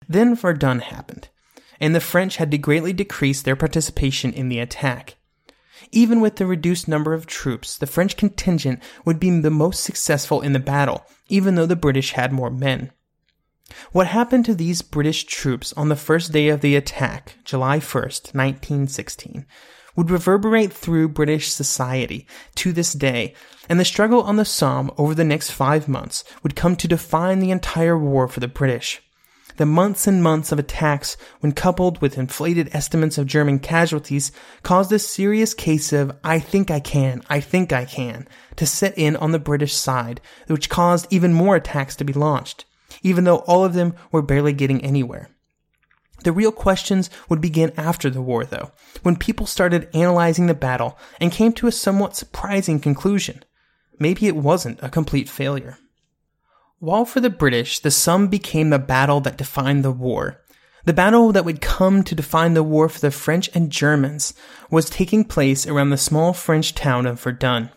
Then 0.08 0.34
Verdun 0.34 0.80
happened, 0.80 1.28
and 1.80 1.94
the 1.94 2.00
French 2.00 2.36
had 2.36 2.50
to 2.50 2.58
greatly 2.58 2.92
decrease 2.92 3.42
their 3.42 3.56
participation 3.56 4.32
in 4.32 4.48
the 4.48 4.60
attack. 4.60 5.16
Even 5.90 6.20
with 6.20 6.36
the 6.36 6.46
reduced 6.46 6.86
number 6.86 7.12
of 7.12 7.26
troops, 7.26 7.76
the 7.76 7.86
French 7.86 8.16
contingent 8.16 8.82
would 9.04 9.18
be 9.18 9.30
the 9.40 9.50
most 9.50 9.82
successful 9.82 10.40
in 10.40 10.52
the 10.52 10.58
battle, 10.58 11.04
even 11.28 11.54
though 11.54 11.66
the 11.66 11.76
British 11.76 12.12
had 12.12 12.32
more 12.32 12.50
men. 12.50 12.92
What 13.92 14.06
happened 14.06 14.44
to 14.46 14.54
these 14.54 14.82
British 14.82 15.24
troops 15.24 15.72
on 15.74 15.88
the 15.88 15.96
first 15.96 16.32
day 16.32 16.48
of 16.48 16.60
the 16.60 16.76
attack, 16.76 17.36
July 17.44 17.78
1st, 17.78 18.34
1916, 18.34 19.46
would 19.96 20.10
reverberate 20.10 20.72
through 20.72 21.08
British 21.08 21.50
society 21.50 22.26
to 22.54 22.72
this 22.72 22.92
day, 22.92 23.34
and 23.68 23.78
the 23.78 23.84
struggle 23.84 24.22
on 24.22 24.36
the 24.36 24.44
Somme 24.44 24.90
over 24.96 25.14
the 25.14 25.24
next 25.24 25.50
five 25.50 25.88
months 25.88 26.24
would 26.42 26.56
come 26.56 26.76
to 26.76 26.88
define 26.88 27.40
the 27.40 27.50
entire 27.50 27.98
war 27.98 28.28
for 28.28 28.40
the 28.40 28.48
British. 28.48 29.02
The 29.56 29.66
months 29.66 30.06
and 30.06 30.22
months 30.22 30.50
of 30.50 30.58
attacks, 30.58 31.16
when 31.40 31.52
coupled 31.52 32.00
with 32.00 32.16
inflated 32.16 32.70
estimates 32.72 33.18
of 33.18 33.26
German 33.26 33.58
casualties, 33.58 34.32
caused 34.62 34.92
a 34.92 34.98
serious 34.98 35.52
case 35.54 35.92
of 35.92 36.16
I 36.24 36.38
think 36.38 36.70
I 36.70 36.80
can, 36.80 37.22
I 37.28 37.40
think 37.40 37.72
I 37.72 37.84
can, 37.84 38.26
to 38.56 38.66
set 38.66 38.96
in 38.96 39.16
on 39.16 39.32
the 39.32 39.38
British 39.38 39.74
side, 39.74 40.20
which 40.46 40.70
caused 40.70 41.06
even 41.10 41.34
more 41.34 41.56
attacks 41.56 41.96
to 41.96 42.04
be 42.04 42.12
launched, 42.12 42.64
even 43.02 43.24
though 43.24 43.38
all 43.38 43.64
of 43.64 43.74
them 43.74 43.94
were 44.10 44.22
barely 44.22 44.52
getting 44.52 44.82
anywhere. 44.82 45.28
The 46.24 46.32
real 46.32 46.52
questions 46.52 47.10
would 47.28 47.40
begin 47.40 47.72
after 47.76 48.08
the 48.08 48.22
war, 48.22 48.44
though, 48.44 48.70
when 49.02 49.16
people 49.16 49.46
started 49.46 49.88
analyzing 49.92 50.46
the 50.46 50.54
battle 50.54 50.96
and 51.20 51.32
came 51.32 51.52
to 51.54 51.66
a 51.66 51.72
somewhat 51.72 52.16
surprising 52.16 52.78
conclusion. 52.80 53.44
Maybe 53.98 54.26
it 54.26 54.36
wasn't 54.36 54.82
a 54.82 54.88
complete 54.88 55.28
failure. 55.28 55.78
While 56.82 57.04
for 57.04 57.20
the 57.20 57.30
British, 57.30 57.78
the 57.78 57.92
Somme 57.92 58.26
became 58.26 58.70
the 58.70 58.78
battle 58.80 59.20
that 59.20 59.36
defined 59.36 59.84
the 59.84 59.92
war, 59.92 60.42
the 60.84 60.92
battle 60.92 61.30
that 61.30 61.44
would 61.44 61.60
come 61.60 62.02
to 62.02 62.14
define 62.16 62.54
the 62.54 62.64
war 62.64 62.88
for 62.88 62.98
the 62.98 63.12
French 63.12 63.48
and 63.54 63.70
Germans 63.70 64.34
was 64.68 64.90
taking 64.90 65.24
place 65.24 65.64
around 65.64 65.90
the 65.90 65.96
small 65.96 66.32
French 66.32 66.74
town 66.74 67.06
of 67.06 67.20
Verdun. 67.20 67.70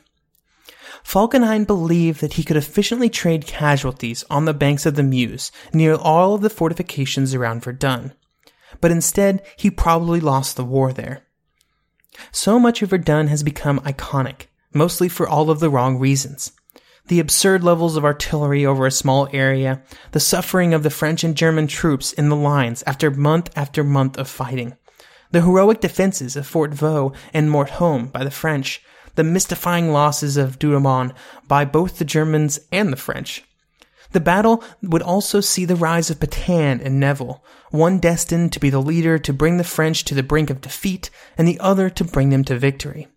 Falkenhayn 1.04 1.68
believed 1.68 2.20
that 2.22 2.34
he 2.34 2.44
could 2.44 2.58
efficiently 2.58 3.08
trade 3.08 3.46
casualties 3.46 4.24
on 4.32 4.46
the 4.46 4.56
banks 4.56 4.88
of 4.88 4.96
the 4.96 5.04
Meuse 5.04 5.52
near 5.72 5.94
all 5.94 6.34
of 6.34 6.42
the 6.42 6.50
fortifications 6.50 7.36
around 7.36 7.64
Verdun 7.64 8.12
but 8.82 8.92
instead 8.92 9.42
he 9.58 9.70
probably 9.70 10.20
lost 10.20 10.56
the 10.56 10.66
war 10.66 10.92
there. 10.94 11.24
So 12.32 12.60
much 12.60 12.82
of 12.82 12.90
Verdun 12.90 13.28
has 13.28 13.44
become 13.44 13.80
iconic, 13.82 14.48
mostly 14.74 15.10
for 15.10 15.28
all 15.28 15.50
of 15.50 15.60
the 15.60 15.70
wrong 15.70 15.98
reasons. 15.98 16.52
The 17.08 17.20
absurd 17.20 17.64
levels 17.64 17.96
of 17.96 18.06
artillery 18.06 18.66
over 18.66 18.86
a 18.86 18.92
small 18.92 19.28
area, 19.32 19.82
the 20.12 20.20
suffering 20.20 20.74
of 20.74 20.84
the 20.84 20.90
French 20.90 21.24
and 21.24 21.36
German 21.36 21.68
troops 21.68 22.14
in 22.14 22.30
the 22.30 22.36
lines 22.36 22.84
after 22.88 23.12
month 23.12 23.52
after 23.56 23.84
month 23.84 24.18
of 24.18 24.28
fighting, 24.28 24.76
the 25.32 25.42
heroic 25.42 25.82
defenses 25.82 26.36
of 26.36 26.48
Fort 26.48 26.74
Vaux 26.74 27.16
and 27.34 27.52
Mort-Homme 27.52 28.08
by 28.08 28.24
the 28.24 28.32
French, 28.32 28.82
the 29.16 29.24
mystifying 29.24 29.92
losses 29.92 30.36
of 30.36 30.58
Douaumont 30.60 31.14
by 31.48 31.64
both 31.64 32.00
the 32.00 32.06
Germans 32.06 32.60
and 32.72 32.92
the 32.92 32.98
French, 32.98 33.44
the 34.16 34.20
battle 34.22 34.64
would 34.82 35.02
also 35.02 35.42
see 35.42 35.66
the 35.66 35.76
rise 35.76 36.10
of 36.10 36.22
Petain 36.22 36.80
and 36.80 37.02
Nivelle, 37.02 37.44
one 37.72 38.00
destined 38.00 38.54
to 38.54 38.62
be 38.62 38.70
the 38.70 38.82
leader 38.82 39.18
to 39.20 39.34
bring 39.34 39.58
the 39.58 39.64
French 39.66 40.06
to 40.06 40.16
the 40.16 40.24
brink 40.24 40.50
of 40.50 40.62
defeat, 40.62 41.10
and 41.38 41.46
the 41.46 41.60
other 41.60 41.90
to 41.90 42.04
bring 42.06 42.30
them 42.30 42.46
to 42.46 42.58
victory. 42.58 43.10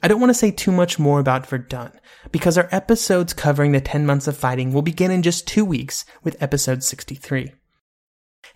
I 0.00 0.06
don't 0.08 0.20
want 0.20 0.30
to 0.30 0.34
say 0.34 0.52
too 0.52 0.70
much 0.70 0.98
more 0.98 1.18
about 1.18 1.46
Verdun, 1.46 1.90
because 2.30 2.56
our 2.56 2.68
episodes 2.70 3.32
covering 3.32 3.72
the 3.72 3.80
10 3.80 4.06
months 4.06 4.28
of 4.28 4.36
fighting 4.36 4.72
will 4.72 4.82
begin 4.82 5.10
in 5.10 5.22
just 5.22 5.48
two 5.48 5.64
weeks 5.64 6.04
with 6.22 6.40
episode 6.40 6.84
63. 6.84 7.52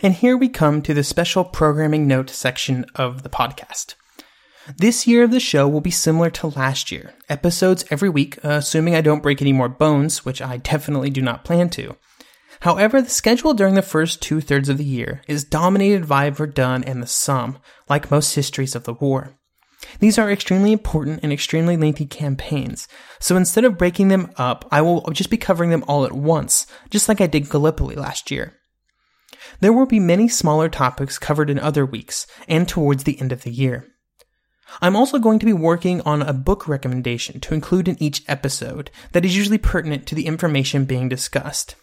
And 0.01 0.15
here 0.15 0.37
we 0.37 0.49
come 0.49 0.83
to 0.83 0.95
the 0.95 1.03
special 1.03 1.45
programming 1.45 2.07
note 2.07 2.31
section 2.31 2.87
of 2.95 3.25
the 3.25 3.29
podcast. 3.29 3.95
This 4.77 5.09
year, 5.09 5.25
of 5.25 5.33
the 5.33 5.41
show 5.41 5.67
will 5.67 5.81
be 5.81 5.91
similar 5.91 6.31
to 6.31 6.47
last 6.47 6.93
year 6.93 7.15
episodes 7.29 7.85
every 7.91 8.09
week, 8.09 8.39
uh, 8.45 8.51
assuming 8.51 8.95
I 8.95 9.01
don't 9.01 9.23
break 9.23 9.43
any 9.43 9.53
more 9.53 9.69
bones, 9.69 10.25
which 10.25 10.41
I 10.41 10.59
definitely 10.59 11.11
do 11.11 11.21
not 11.21 11.45
plan 11.45 11.69
to. 11.71 11.97
However, 12.61 13.03
the 13.03 13.11
schedule 13.11 13.55
during 13.55 13.75
the 13.75 13.83
first 13.83 14.23
two 14.23 14.41
thirds 14.41 14.69
of 14.69 14.79
the 14.79 14.85
year 14.85 15.23
is 15.27 15.43
dominated 15.43 16.07
by 16.07 16.31
Verdun 16.31 16.85
and 16.85 17.03
the 17.03 17.09
Somme, 17.09 17.59
like 17.89 18.13
most 18.13 18.37
histories 18.37 18.77
of 18.77 18.85
the 18.85 18.95
war. 18.95 19.37
These 19.99 20.19
are 20.19 20.31
extremely 20.31 20.73
important 20.73 21.21
and 21.23 21.33
extremely 21.33 21.77
lengthy 21.77 22.07
campaigns, 22.07 22.89
so 23.19 23.37
instead 23.37 23.65
of 23.65 23.79
breaking 23.79 24.09
them 24.09 24.31
up, 24.37 24.67
I 24.71 24.81
will 24.81 25.03
just 25.13 25.31
be 25.31 25.37
covering 25.37 25.71
them 25.71 25.85
all 25.89 26.05
at 26.05 26.13
once, 26.13 26.67
just 26.91 27.09
like 27.09 27.21
I 27.21 27.27
did 27.27 27.51
Gallipoli 27.51 27.95
last 27.95 28.31
year. 28.31 28.55
There 29.61 29.73
will 29.73 29.87
be 29.87 30.01
many 30.01 30.29
smaller 30.29 30.69
topics 30.69 31.19
covered 31.19 31.51
in 31.51 31.59
other 31.59 31.85
weeks 31.85 32.27
and 32.49 32.69
towards 32.69 33.05
the 33.05 33.21
end 33.21 33.33
of 33.33 33.43
the 33.43 33.51
year. 33.51 33.87
I'm 34.81 34.97
also 34.97 35.19
going 35.19 35.39
to 35.41 35.47
be 35.47 35.53
working 35.53 36.01
on 36.03 36.23
a 36.23 36.33
book 36.33 36.67
recommendation 36.67 37.41
to 37.41 37.55
include 37.55 37.89
in 37.89 38.03
each 38.03 38.23
episode 38.27 38.91
that 39.13 39.25
is 39.25 39.37
usually 39.37 39.59
pertinent 39.59 40.07
to 40.07 40.15
the 40.15 40.27
information 40.27 40.85
being 40.85 41.09
discussed. 41.09 41.75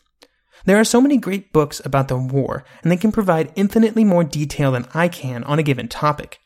There 0.66 0.78
are 0.78 0.84
so 0.84 1.00
many 1.00 1.18
great 1.18 1.54
books 1.54 1.82
about 1.86 2.08
the 2.08 2.18
war, 2.18 2.66
and 2.82 2.92
they 2.92 2.98
can 2.98 3.12
provide 3.12 3.54
infinitely 3.56 4.04
more 4.04 4.24
detail 4.24 4.72
than 4.72 4.88
I 4.94 5.08
can 5.08 5.44
on 5.44 5.60
a 5.60 5.64
given 5.64 5.88
topic. 5.88 6.39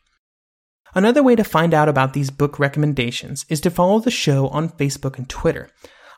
Another 0.94 1.22
way 1.22 1.34
to 1.34 1.44
find 1.44 1.74
out 1.74 1.88
about 1.88 2.12
these 2.12 2.30
book 2.30 2.58
recommendations 2.58 3.44
is 3.48 3.60
to 3.62 3.70
follow 3.70 3.98
the 3.98 4.10
show 4.10 4.48
on 4.48 4.68
Facebook 4.68 5.18
and 5.18 5.28
Twitter. 5.28 5.68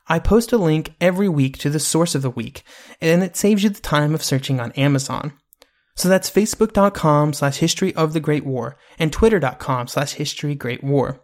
I 0.09 0.19
post 0.19 0.53
a 0.53 0.59
link 0.59 0.95
every 1.01 1.29
week 1.29 1.59
to 1.59 1.71
the 1.71 1.81
source 1.81 2.15
of 2.15 2.23
the 2.23 2.31
week, 2.31 2.63
and 3.01 3.23
it 3.23 3.37
saves 3.37 3.65
you 3.65 3.71
the 3.71 3.81
time 3.81 4.15
of 4.15 4.23
searching 4.23 4.61
on 4.61 4.73
Amazon. 4.73 5.33
So 5.97 6.09
that's 6.09 6.31
facebook.com 6.31 7.33
slash 7.33 7.57
history 7.57 7.95
of 7.95 8.13
the 8.13 8.21
Great 8.21 8.45
War 8.45 8.77
and 8.99 9.13
twitter.com 9.13 9.89
slash 9.89 10.13
history 10.13 10.55
great 10.55 10.85
war. 10.85 11.23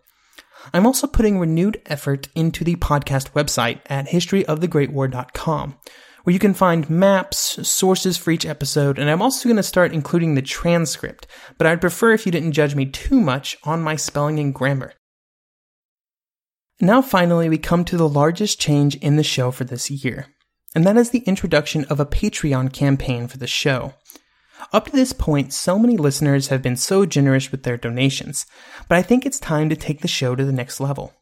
I'm 0.72 0.86
also 0.86 1.06
putting 1.06 1.38
renewed 1.38 1.82
effort 1.86 2.28
into 2.34 2.64
the 2.64 2.76
podcast 2.76 3.32
website 3.32 3.80
at 3.86 4.08
historyofthegreatwar.com, 4.08 5.78
where 6.22 6.32
you 6.32 6.38
can 6.38 6.54
find 6.54 6.88
maps, 6.88 7.66
sources 7.68 8.16
for 8.16 8.30
each 8.30 8.46
episode, 8.46 8.98
and 8.98 9.10
I'm 9.10 9.22
also 9.22 9.48
going 9.48 9.56
to 9.56 9.62
start 9.62 9.92
including 9.92 10.34
the 10.34 10.42
transcript, 10.42 11.26
but 11.58 11.66
I'd 11.66 11.80
prefer 11.80 12.12
if 12.12 12.26
you 12.26 12.32
didn't 12.32 12.52
judge 12.52 12.74
me 12.74 12.86
too 12.86 13.20
much 13.20 13.56
on 13.64 13.82
my 13.82 13.96
spelling 13.96 14.38
and 14.38 14.54
grammar. 14.54 14.92
Now 16.80 17.02
finally, 17.02 17.48
we 17.48 17.58
come 17.58 17.84
to 17.86 17.96
the 17.96 18.08
largest 18.08 18.60
change 18.60 18.96
in 18.96 19.16
the 19.16 19.22
show 19.22 19.50
for 19.50 19.64
this 19.64 19.90
year, 19.90 20.26
and 20.74 20.86
that 20.86 20.96
is 20.96 21.10
the 21.10 21.20
introduction 21.20 21.84
of 21.86 22.00
a 22.00 22.06
Patreon 22.06 22.72
campaign 22.72 23.28
for 23.28 23.38
the 23.38 23.46
show. 23.46 23.94
Up 24.72 24.86
to 24.86 24.92
this 24.92 25.12
point, 25.12 25.52
so 25.52 25.78
many 25.78 25.96
listeners 25.96 26.48
have 26.48 26.62
been 26.62 26.76
so 26.76 27.04
generous 27.04 27.50
with 27.50 27.64
their 27.64 27.76
donations, 27.76 28.46
but 28.88 28.96
I 28.96 29.02
think 29.02 29.26
it's 29.26 29.40
time 29.40 29.68
to 29.68 29.76
take 29.76 30.00
the 30.00 30.08
show 30.08 30.34
to 30.34 30.44
the 30.44 30.52
next 30.52 30.78
level. 30.80 31.12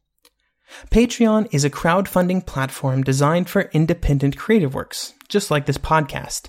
Patreon 0.90 1.48
is 1.52 1.64
a 1.64 1.70
crowdfunding 1.70 2.44
platform 2.46 3.02
designed 3.02 3.48
for 3.48 3.70
independent 3.72 4.36
creative 4.36 4.74
works, 4.74 5.14
just 5.28 5.50
like 5.50 5.66
this 5.66 5.78
podcast. 5.78 6.48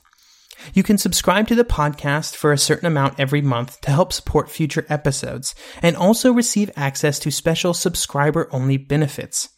You 0.73 0.83
can 0.83 0.97
subscribe 0.97 1.47
to 1.47 1.55
the 1.55 1.63
podcast 1.63 2.35
for 2.35 2.51
a 2.51 2.57
certain 2.57 2.85
amount 2.85 3.19
every 3.19 3.41
month 3.41 3.81
to 3.81 3.91
help 3.91 4.13
support 4.13 4.49
future 4.49 4.85
episodes 4.89 5.55
and 5.81 5.95
also 5.95 6.31
receive 6.31 6.69
access 6.75 7.19
to 7.19 7.31
special 7.31 7.73
subscriber 7.73 8.47
only 8.51 8.77
benefits. 8.77 9.49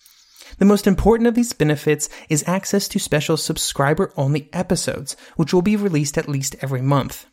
The 0.59 0.65
most 0.65 0.87
important 0.87 1.27
of 1.27 1.35
these 1.35 1.53
benefits 1.53 2.09
is 2.29 2.43
access 2.47 2.87
to 2.89 2.99
special 2.99 3.37
subscriber 3.37 4.13
only 4.15 4.49
episodes, 4.53 5.15
which 5.35 5.53
will 5.53 5.61
be 5.61 5.75
released 5.75 6.17
at 6.17 6.29
least 6.29 6.55
every 6.61 6.81
month. 6.81 7.25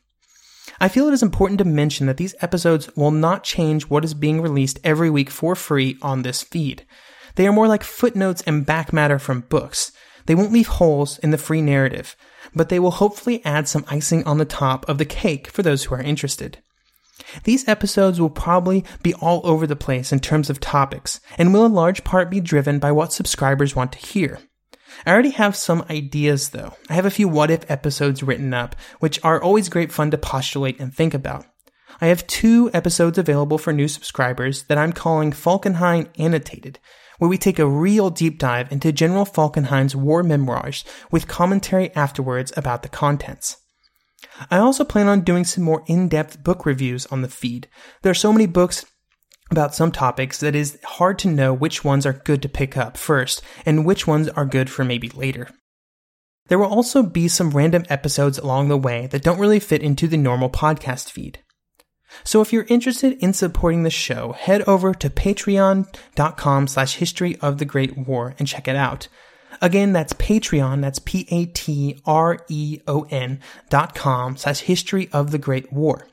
I 0.81 0.89
feel 0.89 1.09
it 1.09 1.15
is 1.15 1.23
important 1.23 1.59
to 1.59 1.65
mention 1.65 2.07
that 2.07 2.17
these 2.17 2.35
episodes 2.41 2.89
will 2.97 3.11
not 3.11 3.45
change 3.45 3.85
what 3.85 4.05
is 4.05 4.15
being 4.15 4.41
released 4.41 4.81
every 4.83 5.11
week 5.11 5.29
for 5.29 5.55
free 5.55 5.99
on 6.01 6.23
this 6.23 6.43
feed. 6.43 6.87
They 7.37 7.47
are 7.47 7.53
more 7.53 7.69
like 7.69 7.85
footnotes 7.85 8.43
and 8.43 8.67
back 8.67 8.93
matter 8.93 9.19
from 9.19 9.43
books. 9.43 9.93
They 10.27 10.35
won't 10.35 10.53
leave 10.53 10.69
holes 10.69 11.19
in 11.19 11.31
the 11.31 11.39
free 11.39 11.63
narrative, 11.63 12.17
but 12.55 12.69
they 12.69 12.79
will 12.79 12.93
hopefully 12.93 13.45
add 13.45 13.69
some 13.69 13.85
icing 13.89 14.25
on 14.25 14.39
the 14.39 14.45
top 14.45 14.89
of 14.89 14.99
the 14.99 15.05
cake 15.05 15.49
for 15.49 15.63
those 15.63 15.85
who 15.85 15.95
are 15.95 16.03
interested. 16.03 16.59
These 17.45 17.69
episodes 17.69 18.21
will 18.21 18.31
probably 18.31 18.85
be 19.03 19.15
all 19.15 19.41
over 19.45 19.67
the 19.67 19.77
place 19.77 20.13
in 20.13 20.21
terms 20.21 20.51
of 20.51 20.61
topics, 20.61 21.21
and 21.39 21.53
will 21.53 21.67
in 21.67 21.73
large 21.73 22.05
part 22.05 22.31
be 22.31 22.41
driven 22.41 22.79
by 22.79 22.93
what 22.93 23.13
subscribers 23.13 23.77
want 23.77 23.93
to 23.93 23.99
hear. 23.99 24.39
I 25.07 25.13
already 25.13 25.31
have 25.31 25.57
some 25.57 25.85
ideas 25.89 26.51
though. 26.51 26.75
I 26.89 26.95
have 26.95 27.07
a 27.07 27.11
few 27.11 27.29
what 27.29 27.51
if 27.51 27.71
episodes 27.71 28.23
written 28.23 28.53
up, 28.53 28.75
which 28.99 29.23
are 29.25 29.43
always 29.43 29.69
great 29.69 29.93
fun 29.93 30.11
to 30.11 30.19
postulate 30.19 30.81
and 30.81 30.95
think 30.95 31.15
about. 31.15 31.47
I 32.01 32.07
have 32.07 32.27
two 32.27 32.71
episodes 32.73 33.19
available 33.19 33.59
for 33.59 33.73
new 33.73 33.89
subscribers 33.89 34.65
that 34.65 34.79
I'm 34.79 34.93
calling 34.93 35.33
Falkenhayn 35.33 36.09
Annotated, 36.19 36.79
where 37.21 37.29
we 37.29 37.37
take 37.37 37.59
a 37.59 37.69
real 37.69 38.09
deep 38.09 38.39
dive 38.39 38.73
into 38.73 38.91
General 38.91 39.27
Falkenhayn's 39.27 39.95
war 39.95 40.23
memoirs 40.23 40.85
with 41.11 41.29
commentary 41.29 41.95
afterwards 41.95 42.51
about 42.57 42.83
the 42.83 42.89
contents. 42.89 43.59
I 44.51 44.57
also 44.57 44.85
plan 44.85 45.07
on 45.07 45.21
doing 45.21 45.45
some 45.45 45.63
more 45.63 45.85
in-depth 45.87 46.43
book 46.43 46.65
reviews 46.65 47.05
on 47.07 47.21
the 47.21 47.29
feed. 47.29 47.69
There 48.01 48.11
are 48.11 48.15
so 48.15 48.33
many 48.33 48.47
books 48.47 48.87
about 49.51 49.75
some 49.75 49.93
topics 49.93 50.41
that 50.41 50.55
is 50.55 50.79
hard 50.83 51.19
to 51.19 51.29
know 51.29 51.53
which 51.53 51.85
ones 51.85 52.07
are 52.07 52.15
good 52.15 52.41
to 52.41 52.49
pick 52.49 52.79
up 52.79 52.97
first 52.97 53.43
and 53.67 53.85
which 53.85 54.07
ones 54.07 54.29
are 54.31 54.47
good 54.47 54.71
for 54.71 54.83
maybe 54.83 55.11
later. 55.11 55.51
There 56.49 56.59
will 56.59 56.67
also 56.67 57.03
be 57.03 57.29
some 57.29 57.51
random 57.51 57.85
episodes 57.91 58.39
along 58.39 58.69
the 58.69 58.79
way 58.79 59.09
that 59.09 59.23
don't 59.23 59.39
really 59.39 59.61
fit 59.61 59.83
into 59.83 60.09
the 60.09 60.17
normal 60.17 60.49
podcast 60.49 61.11
feed. 61.11 61.41
So 62.25 62.41
if 62.41 62.53
you're 62.53 62.67
interested 62.69 63.15
in 63.23 63.33
supporting 63.33 63.83
the 63.83 63.91
show, 63.91 64.33
head 64.33 64.63
over 64.63 64.95
to 64.95 65.11
patreon.com 65.11 66.69
slash 66.69 66.97
history 66.97 67.37
of 67.41 67.59
the 67.59 67.65
Great 67.65 67.97
War 67.97 68.35
and 68.39 68.47
check 68.49 68.69
it 68.69 68.77
out. 68.77 69.09
Again, 69.61 69.93
that's 69.93 70.13
Patreon, 70.15 70.81
that's 70.81 70.99
P-A-T-R-E-O-N 71.01 72.01
dot 73.69 73.95
com 73.95 74.37
slash 74.37 74.61
history 74.61 75.09
of 75.13 75.31
the 75.31 75.39
Great 75.39 75.73
War. 75.73 76.07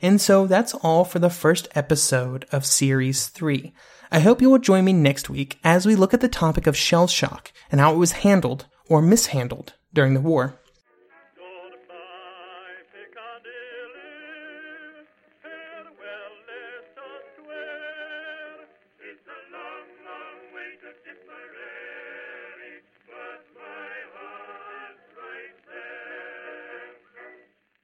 And 0.00 0.20
so 0.20 0.46
that's 0.46 0.74
all 0.74 1.04
for 1.04 1.18
the 1.18 1.30
first 1.30 1.68
episode 1.74 2.46
of 2.52 2.64
Series 2.64 3.26
3. 3.26 3.72
I 4.10 4.20
hope 4.20 4.40
you 4.40 4.50
will 4.50 4.58
join 4.58 4.84
me 4.84 4.92
next 4.92 5.28
week 5.30 5.58
as 5.64 5.86
we 5.86 5.96
look 5.96 6.14
at 6.14 6.20
the 6.20 6.28
topic 6.28 6.66
of 6.66 6.76
shell 6.76 7.06
shock 7.06 7.50
and 7.70 7.80
how 7.80 7.94
it 7.94 7.98
was 7.98 8.12
handled 8.12 8.66
or 8.88 9.02
mishandled 9.02 9.72
during 9.92 10.14
the 10.14 10.20
war. 10.20 10.60